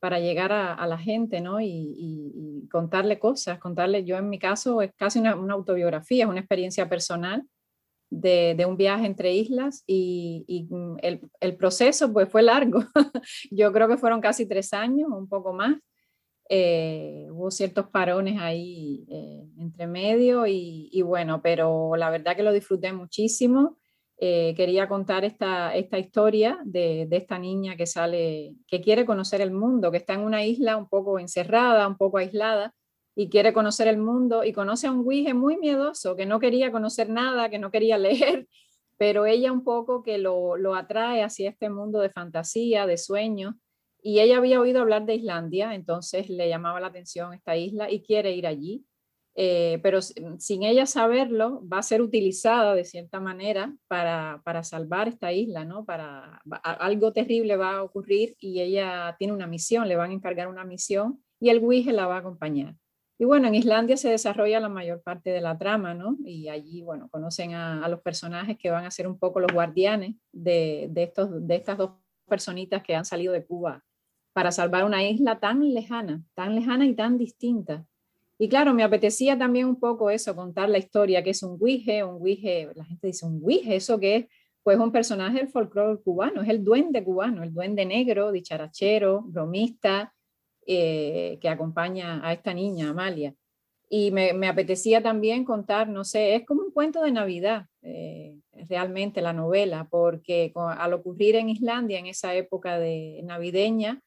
[0.00, 1.60] para llegar a, la gente, ¿no?
[1.60, 6.88] Y, contarle cosas, contarle, yo en mi caso es casi una, autobiografía, es una experiencia
[6.88, 7.44] personal
[8.08, 12.84] de, un viaje entre islas y, mm, el, proceso pues fue largo.
[13.50, 15.76] Yo creo que fueron casi tres años, un poco más.
[16.48, 22.52] Eh, hubo ciertos parones ahí eh, entre medio y, bueno, pero la verdad que lo
[22.52, 23.78] disfruté muchísimo.
[24.22, 29.90] Eh, quería contar esta, historia de, esta niña que sale, que quiere conocer el mundo,
[29.90, 32.74] que está en una isla un poco encerrada, un poco aislada,
[33.14, 36.70] y quiere conocer el mundo y conoce a un guije muy miedoso que no quería
[36.70, 38.46] conocer nada, que no quería leer,
[38.98, 43.54] pero ella un poco que lo, lo atrae hacia este mundo de fantasía, de sueños.
[44.02, 48.02] Y ella había oído hablar de Islandia, entonces le llamaba la atención esta isla y
[48.02, 48.84] quiere ir allí.
[49.36, 55.08] Eh, pero sin ella saberlo, va a ser utilizada de cierta manera para, para salvar
[55.08, 55.84] esta isla, ¿no?
[55.84, 60.48] Para algo terrible va a ocurrir y ella tiene una misión, le van a encargar
[60.48, 62.74] una misión y el Wige la va a acompañar.
[63.18, 66.16] Y bueno, en Islandia se desarrolla la mayor parte de la trama, ¿no?
[66.24, 70.16] Y allí, bueno, conocen a, los personajes que van a ser un poco los guardianes
[70.32, 71.90] de, de, estos, de estas dos
[72.26, 73.84] personitas que han salido de Cuba
[74.32, 77.84] para salvar una isla tan lejana, tan lejana y tan distinta.
[78.42, 82.02] Y claro, me apetecía también un poco eso, contar la historia, que es un guije,
[82.02, 84.26] un guije, la gente dice un guije, ¿eso que es?
[84.62, 90.14] Pues un personaje del folclore cubano, es el duende cubano, el duende negro, dicharachero, bromista,
[90.66, 93.34] eh, que acompaña a esta niña, Amalia.
[93.90, 98.38] Y me, apetecía también contar, no sé, es como un cuento de Navidad, eh,
[98.70, 104.00] realmente la novela, porque al ocurrir en Islandia en esa época de navideña,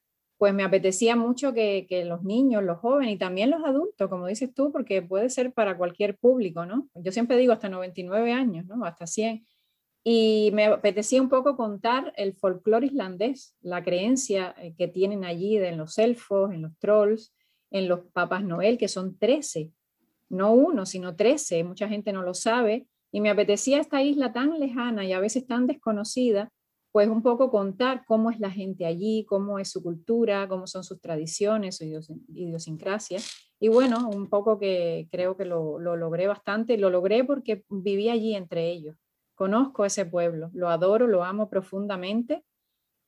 [0.44, 4.54] pues me apetecía mucho que, los niños, los jóvenes y también los adultos, como dices
[4.54, 6.90] tú, porque puede ser para cualquier público, ¿no?
[6.96, 8.84] Yo siempre digo hasta 99 años, ¿no?
[8.84, 9.48] Hasta 100
[10.04, 15.56] y me apetecía un poco contar el folclore islandés, la creencia eh, que tienen allí
[15.56, 17.34] en los elfos, en los trolls,
[17.72, 19.72] en los papas Noel, que son 13,
[20.28, 24.60] no uno, sino 13, mucha gente no lo sabe, y me apetecía esta isla tan
[24.60, 26.52] lejana y a veces tan desconocida,
[26.94, 30.84] pues un poco contar cómo es la gente allí, cómo es su cultura, cómo son
[30.84, 31.86] sus tradiciones, su
[32.36, 33.18] idiosincrasia.
[33.60, 38.10] Y bueno, un poco que creo que lo, lo logré bastante, lo logré porque viví
[38.10, 38.96] allí entre ellos.
[39.34, 42.44] Conozco ese pueblo, lo adoro, lo amo profundamente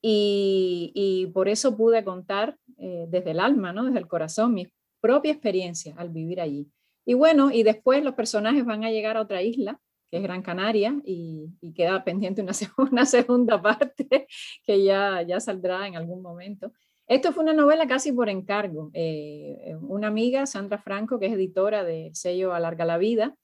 [0.02, 3.86] y, y por eso pude contar eh, desde el alma, ¿no?
[3.86, 4.67] desde el corazón, mi
[5.00, 6.67] propia experiencia al vivir allí.
[7.06, 10.41] Y bueno, y después los personajes van a llegar a otra isla que es Gran
[10.41, 12.41] Canaria, y, queda pendiente
[12.77, 14.27] una, segunda parte
[14.63, 16.71] que ya, ya saldrá en algún momento.
[17.07, 18.89] Esto fue una novela casi por encargo.
[18.93, 23.35] Eh, una amiga, Sandra Franco, que es editora del sello Alarga la Vida,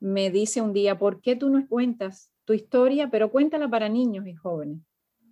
[0.00, 4.26] me dice un día, ¿por qué tú no cuentas tu historia, pero cuéntala para niños
[4.26, 4.80] y jóvenes?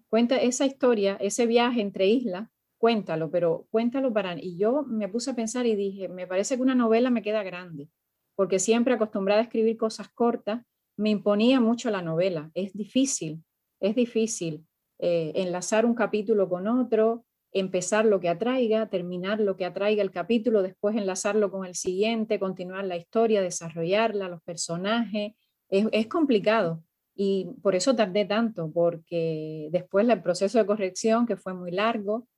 [0.09, 4.37] Cuenta esa historia, ese viaje entre islas, cuéntalo, pero cuéntalo para...
[4.39, 7.43] Y yo me puse a pensar y dije, me parece que una novela me queda
[7.43, 7.89] grande
[8.37, 10.63] porque siempre acostumbrada a escribir cosas cortas,
[10.97, 12.51] me imponía mucho la novela.
[12.55, 13.43] Es difícil,
[13.81, 14.65] es difícil
[14.99, 20.11] eh, enlazar un capítulo con otro, empezar lo que atraiga, terminar lo que atraiga el
[20.11, 25.33] capítulo, después enlazarlo con el siguiente, continuar la historia, desarrollarla, los personajes.
[25.69, 26.83] Es, complicado
[27.15, 32.29] y por eso tardé tanto, porque después el proceso de corrección, que fue muy largo,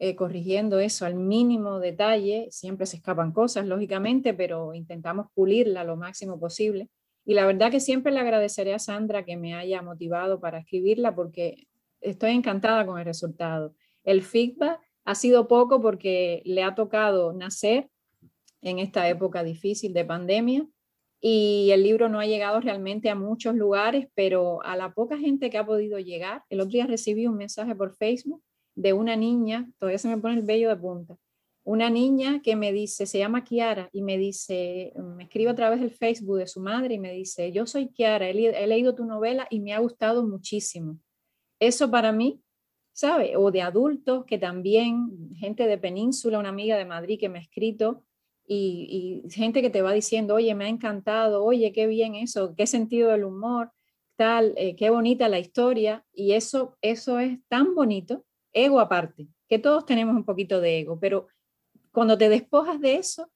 [0.00, 2.48] eh, corrigiendo eso al mínimo detalle.
[2.50, 6.88] Siempre se escapan cosas, lógicamente, pero intentamos pulirla lo máximo posible.
[7.24, 11.14] Y la verdad que siempre le agradeceré a Sandra que me haya motivado para escribirla
[11.14, 11.66] porque
[12.00, 13.74] estoy encantada con el resultado.
[14.04, 17.90] El feedback ha sido poco porque le ha tocado nacer
[18.62, 20.66] en esta época difícil de pandemia
[21.20, 25.50] y el libro no ha llegado realmente a muchos lugares, pero a la poca gente
[25.50, 28.42] que ha podido llegar, el otro día recibí un mensaje por Facebook
[28.78, 31.16] de una niña, todavía se me pone el vello de punta,
[31.64, 35.80] una niña que me dice, se llama Kiara, y me dice, me escribe a través
[35.80, 39.48] del Facebook de su madre y me dice, yo soy Kiara, he, leído tu novela
[39.50, 40.98] y me ha gustado muchísimo.
[41.58, 42.40] Eso para mí,
[42.92, 43.36] ¿sabe?
[43.36, 47.42] O de adultos que también, gente de Península, una amiga de Madrid que me ha
[47.42, 48.04] escrito,
[48.46, 52.66] y, gente que te va diciendo, oye, me ha encantado, oye, qué bien eso, qué
[52.66, 53.72] sentido del humor,
[54.16, 58.24] tal, eh, qué bonita la historia, y eso, eso es tan bonito
[58.64, 61.28] ego aparte, que todos tenemos un poquito de ego, pero
[61.92, 63.30] cuando te despojas de eso,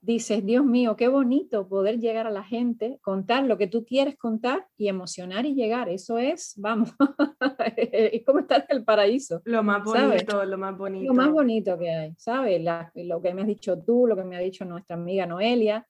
[0.00, 4.16] dices, Dios mío, qué bonito poder llegar a la gente, contar lo que tú quieres
[4.16, 5.88] contar y emocionar y llegar.
[5.88, 6.94] Eso es, vamos,
[7.76, 9.42] es como estar en el paraíso.
[9.44, 11.06] Lo más bonito, lo más bonito.
[11.06, 12.62] Lo más bonito que hay, ¿sabes?
[12.94, 15.86] lo que me has dicho tú, lo que me ha dicho nuestra amiga Noelia,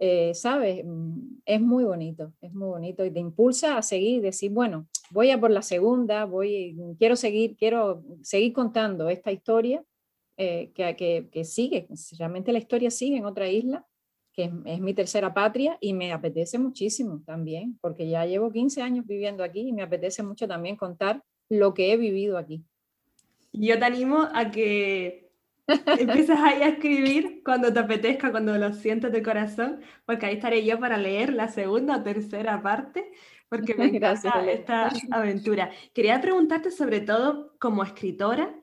[0.00, 0.84] eh, ¿sabes?
[0.84, 5.30] Mm, es muy bonito, es muy bonito y te impulsa a seguir, decir, bueno, voy
[5.30, 9.84] a por la segunda, voy, quiero seguir, quiero seguir contando esta historia
[10.38, 11.86] eh, que, que, sigue,
[12.18, 13.86] realmente la historia sigue en otra isla,
[14.32, 19.06] que es, mi tercera patria y me apetece muchísimo también, porque ya llevo 15 años
[19.06, 22.64] viviendo aquí y me apetece mucho también contar lo que he vivido aquí.
[23.52, 25.30] Yo te animo a que
[25.66, 30.64] Empiezas ahí a escribir cuando te apetezca, cuando lo sientas de corazón, porque ahí estaré
[30.64, 33.12] yo para leer la segunda o tercera parte,
[33.48, 35.70] porque me encanta esta aventura.
[35.94, 38.54] Quería preguntarte sobre todo como escritora,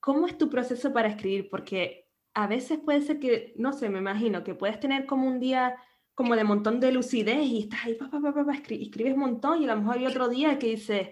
[0.00, 1.48] ¿cómo es tu proceso para escribir?
[1.50, 5.40] Porque a veces puede ser que, no sé, me imagino que puedes tener como un
[5.40, 5.76] día
[6.14, 9.64] como de montón de lucidez y estás ahí, pa, pa, pa, escribes un montón y
[9.66, 11.08] a lo mejor hay otro día que dices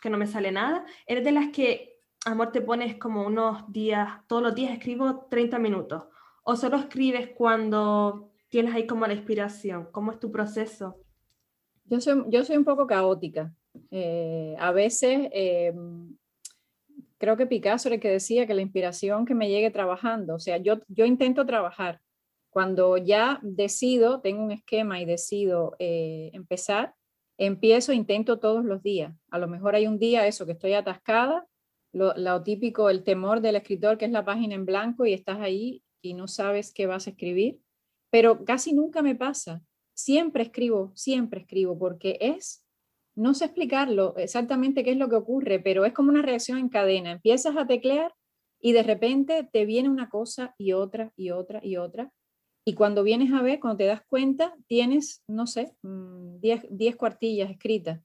[0.00, 0.84] que no me sale nada.
[1.06, 1.89] Eres de las que
[2.26, 6.04] amor, te pones como unos días, todos los días escribo 30 minutos,
[6.42, 10.96] o solo escribes cuando tienes ahí como la inspiración, ¿cómo es tu proceso?
[11.84, 13.52] Yo soy, yo soy un poco caótica.
[13.90, 15.72] Eh, a veces, eh,
[17.18, 20.38] creo que Picasso era el que decía que la inspiración que me llegue trabajando, o
[20.38, 22.00] sea, yo, yo intento trabajar.
[22.50, 26.94] Cuando ya decido, tengo un esquema y decido eh, empezar,
[27.38, 29.14] empiezo, intento todos los días.
[29.30, 31.46] A lo mejor hay un día eso que estoy atascada
[31.92, 35.82] lo, típico, el temor del escritor, que es la página en blanco y estás ahí
[36.00, 37.60] y no sabes qué vas a escribir,
[38.10, 39.62] pero casi nunca me pasa.
[39.94, 42.64] Siempre escribo, siempre escribo, porque es,
[43.14, 46.68] no sé explicarlo exactamente qué es lo que ocurre, pero es como una reacción en
[46.68, 47.12] cadena.
[47.12, 48.14] Empiezas a teclear
[48.60, 52.12] y de repente te viene una cosa y otra y otra y otra.
[52.64, 57.50] Y cuando vienes a ver, cuando te das cuenta, tienes, no sé, 10 mm, cuartillas
[57.50, 58.00] escritas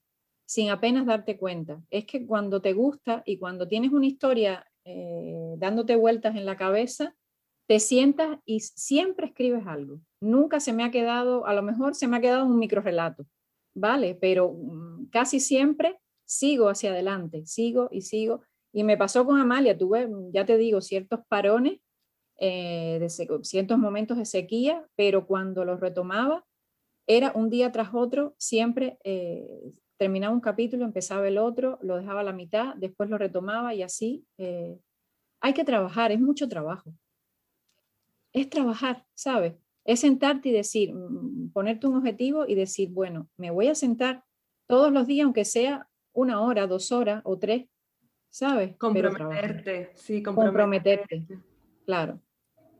[0.46, 1.82] sin apenas darte cuenta.
[1.90, 6.58] Es que cuando te gusta y cuando tienes una historia eh, dándote vueltas en la
[6.58, 7.16] cabeza,
[7.68, 10.00] te sientas y siempre escribes algo.
[10.22, 13.26] Nunca se me ha quedado, a lo mejor se me ha quedado un microrelato,
[13.74, 14.16] ¿vale?
[14.16, 18.41] Pero mm, casi siempre sigo hacia adelante, sigo y sigo.
[18.72, 21.80] Y me pasó con Amalia, tuve, ya te digo, ciertos parones,
[22.38, 23.08] eh,
[23.41, 26.46] ciertos momentos de sequía, pero cuando los retomaba,
[27.08, 32.22] era un día tras otro, siempre eh, terminaba un capítulo, empezaba el otro, lo dejaba
[32.22, 34.26] a la mitad, después lo retomaba y así.
[34.38, 34.80] Eh,
[35.41, 36.93] hay que trabajar, es mucho trabajo.
[38.34, 39.56] Es trabajar, ¿sabes?
[39.86, 44.24] Es sentarte y decir, mm, ponerte un objetivo y decir, bueno, me voy a sentar
[44.68, 47.68] todos los días, aunque sea una hora, dos horas o tres,
[48.30, 48.76] ¿sabes?
[48.78, 51.28] Comprometerte, sí, comprometerte.
[51.86, 52.20] Claro,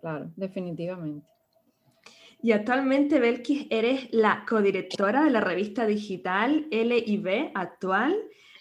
[0.02, 1.35] claro, definitivamente.
[2.46, 8.16] Y actualmente, Belkis, eres la codirectora de la revista digital LIB Actual,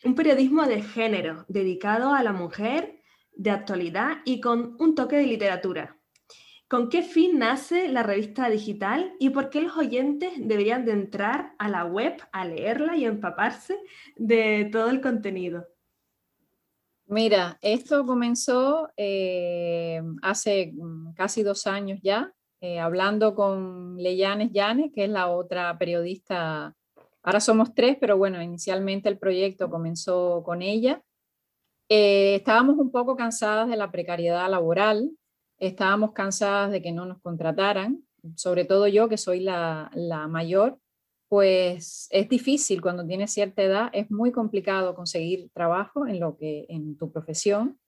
[0.04, 3.02] un periodismo de género dedicado a la mujer,
[3.36, 5.98] de actualidad y con un toque de literatura.
[6.66, 11.52] ¿Con qué fin nace la revista digital y por qué los oyentes deberían de entrar
[11.58, 13.78] a la web a leerla y empaparse
[14.16, 15.66] de todo el contenido?
[17.04, 24.90] Mira, esto comenzó eh, hace mm, casi dos años ya, eh, hablando con Leyanes Llanes,
[24.94, 26.74] que es la otra periodista.
[27.22, 31.02] Ahora somos tres, pero bueno, inicialmente el proyecto comenzó con ella.
[31.88, 35.10] Eh, estábamos un poco cansadas de la precariedad laboral,
[35.58, 38.02] estábamos cansadas de que no nos contrataran,
[38.36, 40.78] sobre todo yo que soy la, la mayor,
[41.28, 46.66] pues es difícil cuando tienes cierta edad, es muy complicado conseguir trabajo en lo que
[46.68, 47.78] en tu profesión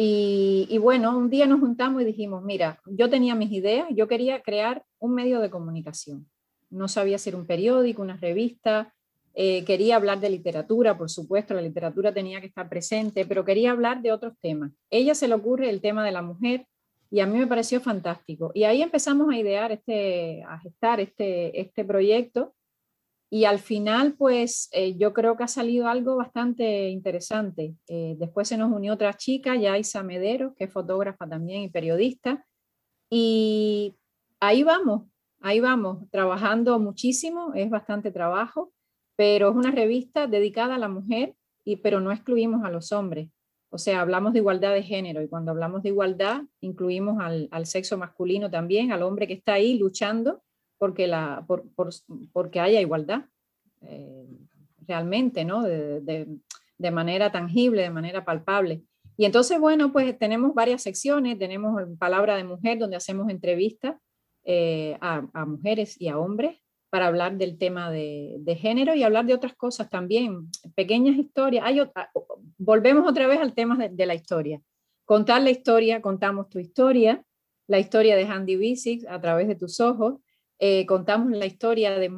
[0.00, 4.42] y, bueno, un día nos juntamos y dijimos, mira, yo tenía mis ideas, yo quería
[4.42, 6.28] crear un medio de comunicación.
[6.70, 8.94] No sabía ser un periódico, una revista,
[9.34, 13.72] eh, quería hablar de literatura, por supuesto, la literatura tenía que estar presente, pero quería
[13.72, 14.70] hablar de otros temas.
[14.90, 16.66] Ella se le ocurre el tema de la mujer
[17.10, 18.52] y a mí me pareció fantástico.
[18.54, 22.54] Y ahí empezamos a idear, este, a gestar este, este proyecto
[23.30, 27.74] y al final, pues eh, yo creo que ha salido algo bastante interesante.
[27.86, 32.46] Eh, después se nos unió otra chica, Yaisa Medero, que es fotógrafa también y periodista.
[33.10, 33.96] Y
[34.40, 35.10] ahí vamos,
[35.40, 38.72] ahí vamos, trabajando muchísimo, es bastante trabajo,
[39.14, 43.28] pero es una revista dedicada a la mujer, y, pero no excluimos a los hombres.
[43.70, 47.66] O sea, hablamos de igualdad de género y cuando hablamos de igualdad incluimos al, al
[47.66, 50.42] sexo masculino también, al hombre que está ahí luchando
[50.78, 51.64] porque, la, por,
[52.32, 53.24] porque haya igualdad
[53.82, 54.26] eh,
[54.86, 55.62] realmente, ¿no?
[55.62, 56.26] De,
[56.92, 58.82] manera tangible, de manera palpable.
[59.16, 63.96] Y entonces, bueno, pues tenemos varias secciones, tenemos Palabra de Mujer, donde hacemos entrevistas
[64.44, 66.58] eh, a, mujeres y a hombres
[66.88, 71.64] para hablar del tema de, género y hablar de otras cosas también, pequeñas historias.
[71.66, 71.82] Hay
[72.56, 74.62] volvemos otra vez al tema de, la historia.
[75.04, 77.24] Contar la historia, contamos tu historia,
[77.66, 80.20] la historia de Handy Bisic a través de tus ojos,
[80.58, 82.10] eh, contamos la historia de,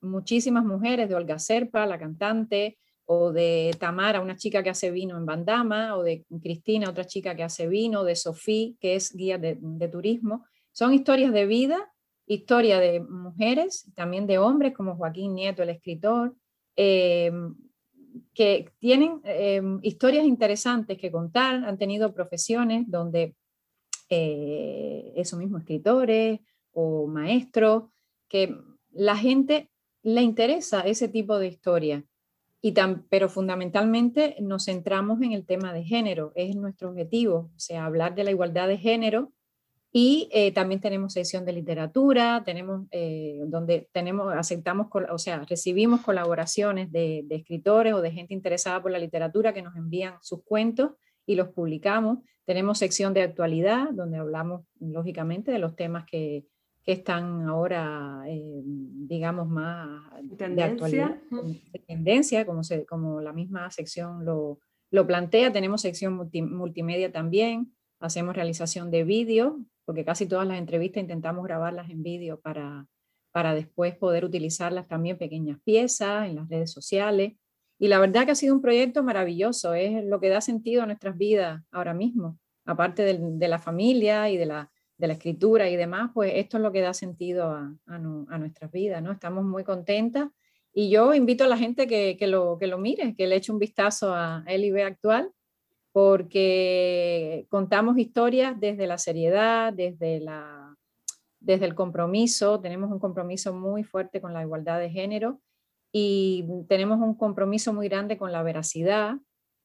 [0.00, 5.18] muchísimas mujeres, de Olga Serpa, la cantante, o de Tamara, una chica que hace vino
[5.18, 9.36] en Bandama, o de Cristina, otra chica que hace vino, de Sofía, que es guía
[9.36, 10.46] de, turismo.
[10.72, 11.92] Son historias de vida,
[12.26, 16.34] historia de mujeres, también de hombres, como Joaquín Nieto, el escritor,
[16.76, 17.54] em,
[18.32, 23.34] que tienen em, historias interesantes que contar, han tenido profesiones donde
[24.08, 26.40] eh, eso mismo, escritores,
[26.72, 27.92] o maestro
[28.28, 28.56] que
[28.90, 29.70] la gente
[30.02, 32.04] le interesa ese tipo de historia.
[32.60, 37.58] Y tan, pero fundamentalmente nos centramos en el tema de género, es nuestro objetivo, o
[37.58, 39.32] sea, hablar de la igualdad de género
[39.94, 46.00] y eh, también tenemos sección de literatura, tenemos, eh, donde tenemos, aceptamos, o sea, recibimos
[46.00, 50.42] colaboraciones de, de, escritores o de gente interesada por la literatura que nos envían sus
[50.44, 50.92] cuentos
[51.26, 52.20] y los publicamos.
[52.46, 56.46] Tenemos sección de actualidad, donde hablamos, lógicamente, de los temas que,
[56.84, 63.70] que están ahora, eh, digamos, más de actualidad, de tendencia, como, se, como la misma
[63.70, 64.58] sección lo,
[64.90, 65.52] lo plantea.
[65.52, 71.88] Tenemos sección multimedia también, hacemos realización de vídeo, porque casi todas las entrevistas intentamos grabarlas
[71.88, 72.88] en vídeo para,
[73.30, 77.34] para después poder utilizarlas también pequeñas piezas en las redes sociales.
[77.78, 80.86] Y la verdad que ha sido un proyecto maravilloso, es lo que da sentido a
[80.86, 84.71] nuestras vidas ahora mismo, aparte de, de la familia y de la
[85.02, 89.02] de la escritura y demás, pues esto es lo que da sentido a, nuestras vidas,
[89.02, 89.10] ¿no?
[89.10, 90.28] Estamos muy contentas
[90.72, 93.50] y yo invito a la gente que, que, lo, que lo mire, que le eche
[93.50, 95.32] un vistazo a LIB actual,
[95.90, 100.72] porque contamos historias desde la seriedad, desde, la,
[101.40, 105.40] desde el compromiso, tenemos un compromiso muy fuerte con la igualdad de género
[105.90, 109.16] y tenemos un compromiso muy grande con la veracidad,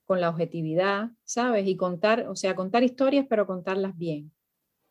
[0.03, 1.67] con la objetividad, ¿sabes?
[1.67, 4.31] Y contar, o sea, contar historias, pero contarlas bien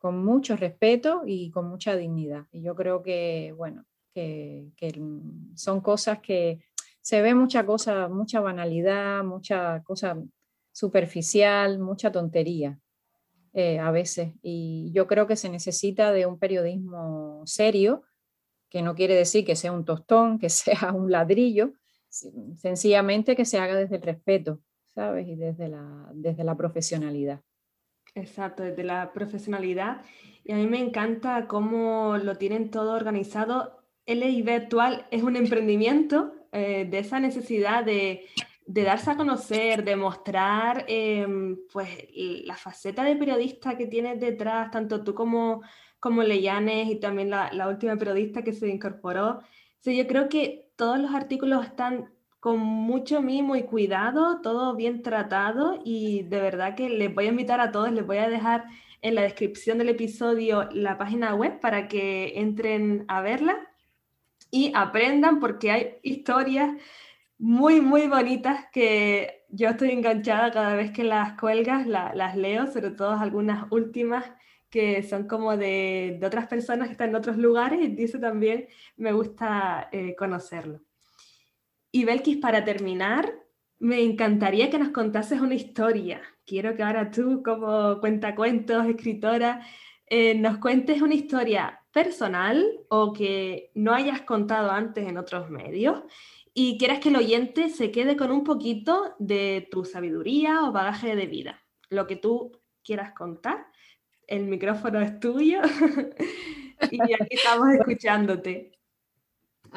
[0.07, 2.47] con mucho respeto y con mucha dignidad.
[2.53, 3.85] Y yo creo que, bueno,
[4.15, 4.71] que,
[5.57, 6.61] son cosas que
[7.01, 10.17] se ve mucha cosa, mucha banalidad, mucha cosa
[10.71, 12.79] superficial, mucha tontería
[13.53, 14.33] eh, a veces.
[14.43, 18.05] Y yo creo que se necesita de un periodismo serio,
[18.71, 21.73] que no quiere decir que sea un tostón, que sea un ladrillo,
[22.09, 25.27] sencillamente que se haga desde el respeto, ¿sabes?
[25.27, 27.41] Y desde la, desde la profesionalidad.
[28.17, 30.01] Exacto, desde la profesionalidad.
[30.43, 33.85] Y a mí me encanta cómo lo tienen todo organizado.
[34.07, 38.25] LIB actual es un emprendimiento eh, de esa necesidad de,
[38.65, 44.71] de, darse a conocer, de mostrar em, pues, la faceta de periodista que tienes detrás,
[44.71, 45.61] tanto tú como,
[46.01, 49.41] como Leyanes y también la, la última periodista que se incorporó.
[49.81, 55.03] Sí, yo creo que todos los artículos están con mucho mimo y cuidado, todo bien
[55.03, 58.65] tratado y de verdad que les voy a invitar a todos, les voy a dejar
[59.03, 63.57] en la descripción del episodio la página web para que entren a verla
[64.51, 66.71] y aprendan porque hay historias
[67.39, 72.91] muy, muy bonitas que yo estoy enganchada cada vez que las cuelgas, las leo, sobre
[72.91, 74.25] todo algunas últimas
[74.71, 79.13] que son como de, otras personas que están en otros lugares y eso también me
[79.13, 80.86] gusta eh, conocerlo.
[81.97, 83.43] Y Belkis, para terminar,
[83.79, 86.21] me encantaría que nos contases una historia.
[86.45, 89.67] Quiero que ahora tú, como cuentacuentos, escritora,
[90.05, 96.03] eh, nos cuentes una historia personal o que no hayas contado antes en otros medios
[96.53, 101.17] y quieras que el oyente se quede con un poquito de tu sabiduría o bagaje
[101.17, 101.65] de vida.
[101.89, 103.69] Lo que tú quieras contar.
[104.27, 105.63] El micrófono es tuyo
[106.91, 108.76] y aquí estamos escuchándote.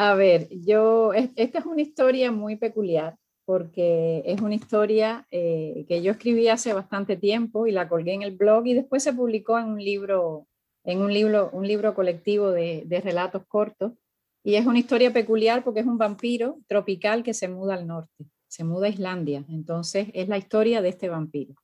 [0.01, 6.01] A ver, yo, esta es una historia muy peculiar porque es una historia eh, que
[6.01, 9.59] yo escribí hace bastante tiempo y la colgué en el blog y después se publicó
[9.59, 10.47] en un libro,
[10.85, 13.91] en un libro, un libro colectivo de, de relatos cortos.
[14.41, 18.23] Y es una historia peculiar porque es un vampiro tropical que se muda al norte,
[18.47, 19.43] se muda a Islandia.
[19.49, 21.55] Entonces es la historia de este vampiro.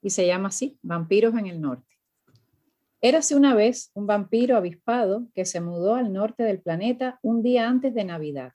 [0.00, 1.97] Y se llama así, Vampiros en el Norte.
[3.00, 7.68] Érase una vez un vampiro avispado que se mudó al norte del planeta un día
[7.68, 8.52] antes de Navidad.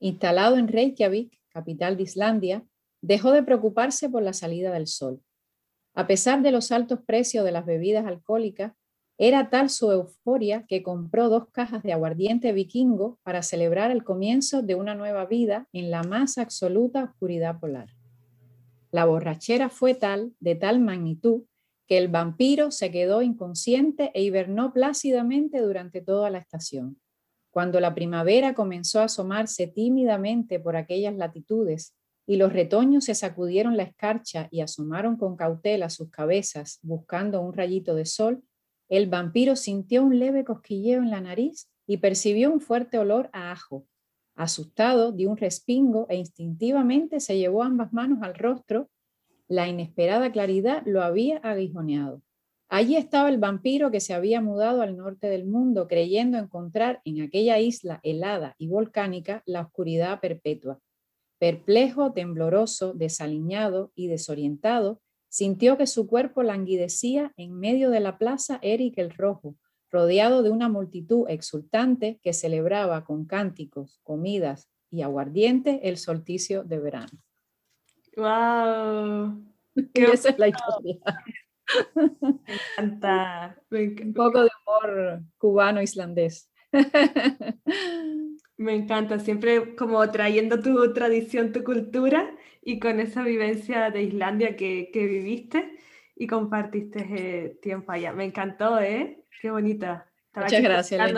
[0.00, 2.66] Instalado en Reykjavik, capital de Islandia,
[3.00, 5.22] dejó de preocuparse por la salida del sol.
[5.94, 8.72] A pesar de los altos precios de las bebidas alcohólicas,
[9.18, 14.62] era tal su euforia que compró dos cajas de aguardiente vikingo para celebrar el comienzo
[14.62, 17.90] de una nueva vida en la más absoluta oscuridad polar.
[18.90, 21.42] La borrachera fue tal, de tal magnitud,
[21.90, 27.00] que el vampiro se quedó inconsciente e hibernó plácidamente durante toda la estación.
[27.50, 31.96] Cuando la primavera comenzó a asomarse tímidamente por aquellas latitudes
[32.28, 37.54] y los retoños se sacudieron la escarcha y asomaron con cautela sus cabezas buscando un
[37.54, 38.44] rayito de sol,
[38.88, 43.50] el vampiro sintió un leve cosquilleo en la nariz y percibió un fuerte olor a
[43.50, 43.84] ajo.
[44.36, 48.88] Asustado, dio un respingo e instintivamente se llevó ambas manos al rostro
[49.50, 52.22] la inesperada claridad lo había aguijoneado.
[52.68, 57.20] Allí estaba el vampiro que se había mudado al norte del mundo creyendo encontrar en
[57.22, 60.78] aquella isla helada y volcánica la oscuridad perpetua.
[61.40, 68.60] Perplejo, tembloroso, desaliñado y desorientado, sintió que su cuerpo languidecía en medio de la plaza
[68.62, 69.56] Eric el Rojo,
[69.90, 76.78] rodeado de una multitud exultante que celebraba con cánticos, comidas y aguardiente el solsticio de
[76.78, 77.18] verano.
[78.20, 79.42] ¡Wow!
[79.94, 80.96] Qué esa es la historia.
[81.94, 83.56] Me encanta.
[83.70, 86.50] Un poco de humor cubano-islandés.
[88.58, 94.54] Me encanta, siempre como trayendo tu tradición, tu cultura y con esa vivencia de Islandia
[94.54, 95.78] que, que viviste
[96.14, 98.12] y compartiste eh, tiempo allá.
[98.12, 99.24] Me encantó, ¿eh?
[99.40, 100.10] Qué bonita.
[100.34, 101.12] Muchas gracias.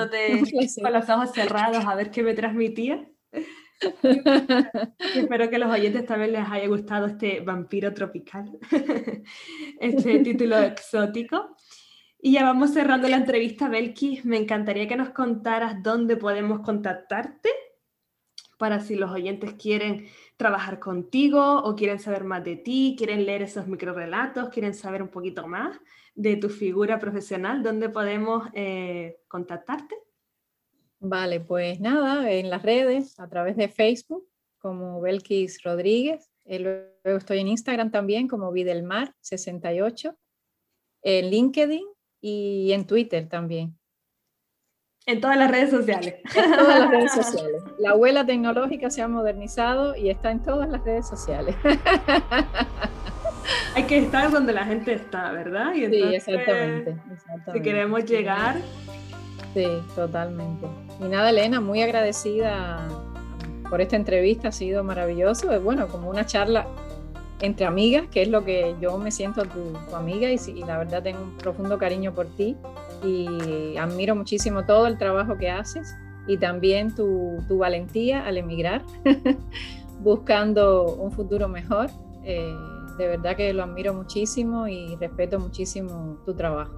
[0.80, 3.08] Con los ojos cerrados a ver qué me transmitía.
[5.14, 8.58] espero que los oyentes también les haya gustado este vampiro tropical,
[9.80, 11.56] este título exótico.
[12.20, 14.20] Y ya vamos cerrando la entrevista, Belki.
[14.24, 17.50] Me encantaría que nos contaras dónde podemos contactarte
[18.58, 20.06] para si los oyentes quieren
[20.36, 25.08] trabajar contigo o quieren saber más de ti, quieren leer esos microrelatos, quieren saber un
[25.08, 25.80] poquito más
[26.14, 29.96] de tu figura profesional, ¿dónde podemos eh, contactarte?
[31.04, 34.24] Vale, pues nada, en las redes, a través de Facebook,
[34.58, 36.30] como Belkis Rodríguez.
[36.44, 40.16] Eh, luego estoy en Instagram también como Videlmar68,
[41.02, 41.84] en LinkedIn
[42.20, 43.76] y en Twitter también.
[45.04, 46.14] En todas las redes sociales.
[46.36, 47.62] En todas las redes sociales.
[47.80, 51.56] La abuela tecnológica se ha modernizado y está en todas las redes sociales.
[53.74, 55.72] Hay que estar donde la gente está, ¿verdad?
[55.74, 56.96] sí, exactamente,
[57.52, 58.60] Si queremos llegar,
[59.54, 60.66] Sí, totalmente.
[61.00, 62.88] Y nada, Elena, muy agradecida
[63.68, 65.52] por esta entrevista, ha sido maravilloso.
[65.52, 66.66] Es bueno, como una charla
[67.40, 71.22] entre amigas, que es lo que yo me siento tu, amiga y, la verdad tengo
[71.22, 72.56] un profundo cariño por ti
[73.02, 75.96] y admiro muchísimo todo el trabajo que haces
[76.28, 78.82] y también tu, tu valentía al emigrar,
[80.00, 81.90] buscando un futuro mejor.
[82.24, 82.54] Eh,
[82.96, 86.72] de verdad que lo admiro muchísimo y respeto muchísimo tu trabajo.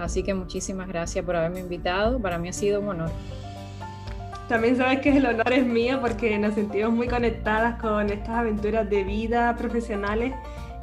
[0.00, 2.18] Así que muchísimas gracias por haberme invitado.
[2.18, 3.10] Para mí ha sido un honor.
[4.48, 8.88] También sabes que el honor es mío porque nos sentimos muy conectadas con estas aventuras
[8.90, 10.32] de vida profesionales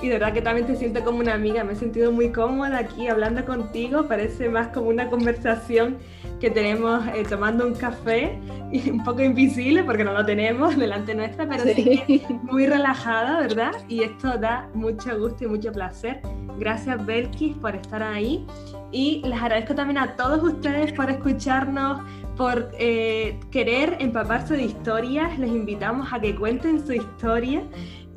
[0.02, 1.64] y de verdad que también te siento como una amiga.
[1.64, 4.08] Me he sentido muy cómoda aquí hablando contigo.
[4.08, 5.98] Parece más como una conversación
[6.40, 8.40] que tenemos eh, tomando un café
[8.72, 12.24] y un poco invisible porque no lo tenemos delante nuestra, pero sí.
[12.44, 13.72] muy relajada, ¿verdad?
[13.88, 16.22] Y esto da mucho gusto y mucho placer.
[16.60, 18.46] Gracias Belkis por estar ahí
[18.92, 22.02] y les agradezco también a todos ustedes por escucharnos,
[22.36, 25.38] por eh, querer empaparse de historias.
[25.40, 27.64] Les invitamos a que cuenten su historia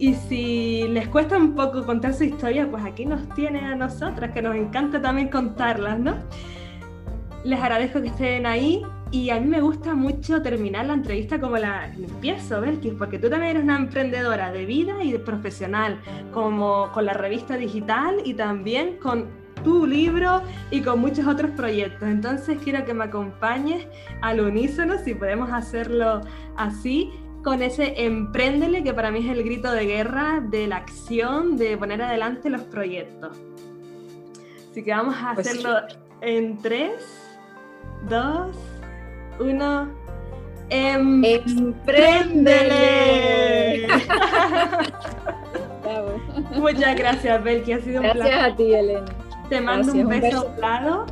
[0.00, 4.32] y si les cuesta un poco contar su historia, pues aquí nos tiene a nosotras,
[4.32, 6.14] que nos encanta también contarlas, ¿no?
[7.44, 11.58] Les agradezco que estén ahí y a mí me gusta mucho terminar la entrevista como
[11.58, 16.00] la empiezo, Belkis, porque tú también eres una emprendedora de vida y de profesional,
[16.32, 19.26] como con la revista digital y también con
[19.62, 20.40] tu libro
[20.70, 22.08] y con muchos otros proyectos.
[22.08, 23.86] Entonces quiero que me acompañes
[24.22, 26.22] al unísono, si podemos hacerlo
[26.56, 27.10] así,
[27.42, 31.76] con ese empréndele, que para mí es el grito de guerra, de la acción, de
[31.76, 33.36] poner adelante los proyectos.
[34.70, 35.80] Así que vamos a pues hacerlo
[36.20, 36.92] en 3,
[38.08, 38.56] 2,
[39.40, 40.00] 1.
[40.70, 41.58] ¡Empréndele!
[46.56, 47.72] Muchas gracias, Belki.
[47.72, 48.32] Ha sido un placer.
[48.32, 49.06] Gracias a ti, Elena.
[49.48, 51.06] Te mando un beso, beso.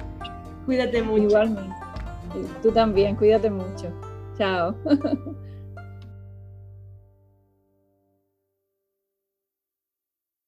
[0.64, 1.24] Cuídate mucho.
[1.24, 1.74] Igualmente.
[2.62, 3.90] Tú también, cuídate mucho.
[4.36, 4.76] Chao.